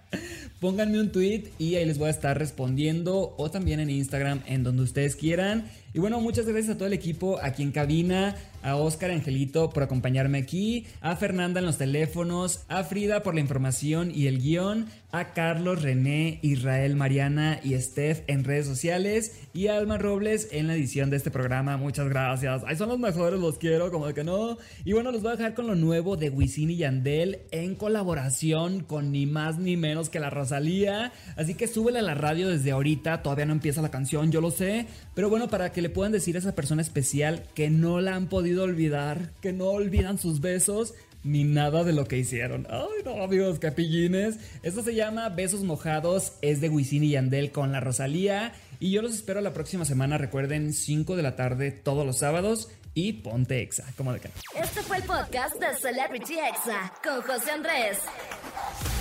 Pónganme 0.60 0.98
un 0.98 1.12
tweet 1.12 1.44
y 1.60 1.76
ahí 1.76 1.84
les 1.84 1.98
voy 1.98 2.08
a 2.08 2.10
estar 2.10 2.36
respondiendo. 2.36 3.36
O 3.38 3.52
también 3.52 3.78
en 3.78 3.88
Instagram, 3.88 4.42
en 4.46 4.64
donde 4.64 4.82
ustedes 4.82 5.14
quieran. 5.14 5.70
Y 5.94 6.00
bueno, 6.00 6.20
muchas 6.20 6.44
gracias 6.44 6.74
a 6.74 6.76
todo 6.76 6.88
el 6.88 6.92
equipo 6.92 7.38
aquí 7.40 7.62
en 7.62 7.70
cabina, 7.70 8.34
a 8.64 8.74
Oscar 8.74 9.12
Angelito 9.12 9.70
por 9.70 9.84
acompañarme 9.84 10.38
aquí, 10.38 10.86
a 11.00 11.14
Fernanda 11.14 11.60
en 11.60 11.66
los 11.66 11.78
teléfonos, 11.78 12.64
a 12.66 12.82
Frida 12.82 13.22
por 13.22 13.34
la 13.34 13.40
información 13.40 14.10
y 14.12 14.26
el 14.26 14.40
guion, 14.40 14.88
a 15.12 15.32
Carlos, 15.32 15.82
René, 15.82 16.40
Israel, 16.42 16.96
Mariana 16.96 17.60
y 17.62 17.80
Steph 17.80 18.22
en 18.26 18.42
redes 18.42 18.66
sociales 18.66 19.42
y 19.52 19.68
a 19.68 19.76
Alma 19.76 19.96
Robles 19.96 20.48
en 20.50 20.66
la 20.66 20.74
edición 20.74 21.10
de 21.10 21.18
este 21.18 21.30
programa. 21.30 21.76
Muchas 21.76 22.08
gracias. 22.08 22.62
Ahí 22.66 22.74
son 22.74 22.88
los 22.88 22.98
mejores, 22.98 23.38
los 23.38 23.58
quiero, 23.58 23.92
como 23.92 24.08
de 24.08 24.14
que 24.14 24.24
no. 24.24 24.58
Y 24.84 24.94
bueno, 24.94 25.12
los 25.12 25.22
voy 25.22 25.30
a 25.30 25.36
dejar 25.36 25.54
con 25.54 25.68
lo 25.68 25.76
nuevo 25.76 26.16
de 26.16 26.30
Wisin 26.30 26.70
y 26.70 26.78
Yandel 26.78 27.42
en 27.52 27.76
colaboración 27.76 28.82
con 28.82 29.12
ni 29.12 29.26
más 29.26 29.58
ni 29.58 29.76
menos 29.76 30.10
que 30.10 30.18
la 30.18 30.30
Rosalía. 30.30 31.12
Así 31.36 31.54
que 31.54 31.68
súbele 31.68 32.00
a 32.00 32.02
la 32.02 32.14
radio 32.14 32.48
desde 32.48 32.72
ahorita, 32.72 33.22
todavía 33.22 33.46
no 33.46 33.52
empieza 33.52 33.82
la 33.82 33.92
canción, 33.92 34.32
yo 34.32 34.40
lo 34.40 34.50
sé. 34.50 34.86
Pero 35.14 35.30
bueno, 35.30 35.46
para 35.46 35.70
que 35.70 35.83
le 35.84 35.90
puedan 35.90 36.12
decir 36.12 36.34
a 36.36 36.38
esa 36.38 36.54
persona 36.54 36.80
especial 36.80 37.44
que 37.54 37.68
no 37.68 38.00
la 38.00 38.14
han 38.14 38.30
podido 38.30 38.62
olvidar, 38.64 39.32
que 39.42 39.52
no 39.52 39.66
olvidan 39.66 40.16
sus 40.16 40.40
besos 40.40 40.94
ni 41.24 41.44
nada 41.44 41.84
de 41.84 41.92
lo 41.92 42.08
que 42.08 42.16
hicieron. 42.16 42.66
Ay, 42.70 43.02
no, 43.04 43.22
amigos, 43.22 43.58
capillines. 43.58 44.38
Esto 44.62 44.82
se 44.82 44.94
llama 44.94 45.28
Besos 45.28 45.62
Mojados, 45.62 46.38
es 46.40 46.62
de 46.62 46.70
Wisin 46.70 47.04
y 47.04 47.10
Yandel 47.10 47.52
con 47.52 47.70
la 47.70 47.80
Rosalía. 47.80 48.54
Y 48.80 48.92
yo 48.92 49.02
los 49.02 49.14
espero 49.14 49.42
la 49.42 49.52
próxima 49.52 49.84
semana, 49.84 50.16
recuerden, 50.16 50.72
5 50.72 51.16
de 51.16 51.22
la 51.22 51.36
tarde 51.36 51.70
todos 51.70 52.06
los 52.06 52.16
sábados. 52.16 52.70
Y 52.94 53.12
ponte 53.12 53.60
exa, 53.60 53.84
como 53.98 54.14
de 54.14 54.20
que. 54.20 54.30
Este 54.58 54.80
fue 54.80 54.96
el 54.96 55.02
podcast 55.02 55.56
de 55.56 55.66
Celebrity 55.82 56.38
Exa 56.38 56.94
con 57.02 57.20
José 57.20 57.50
Andrés. 57.50 57.98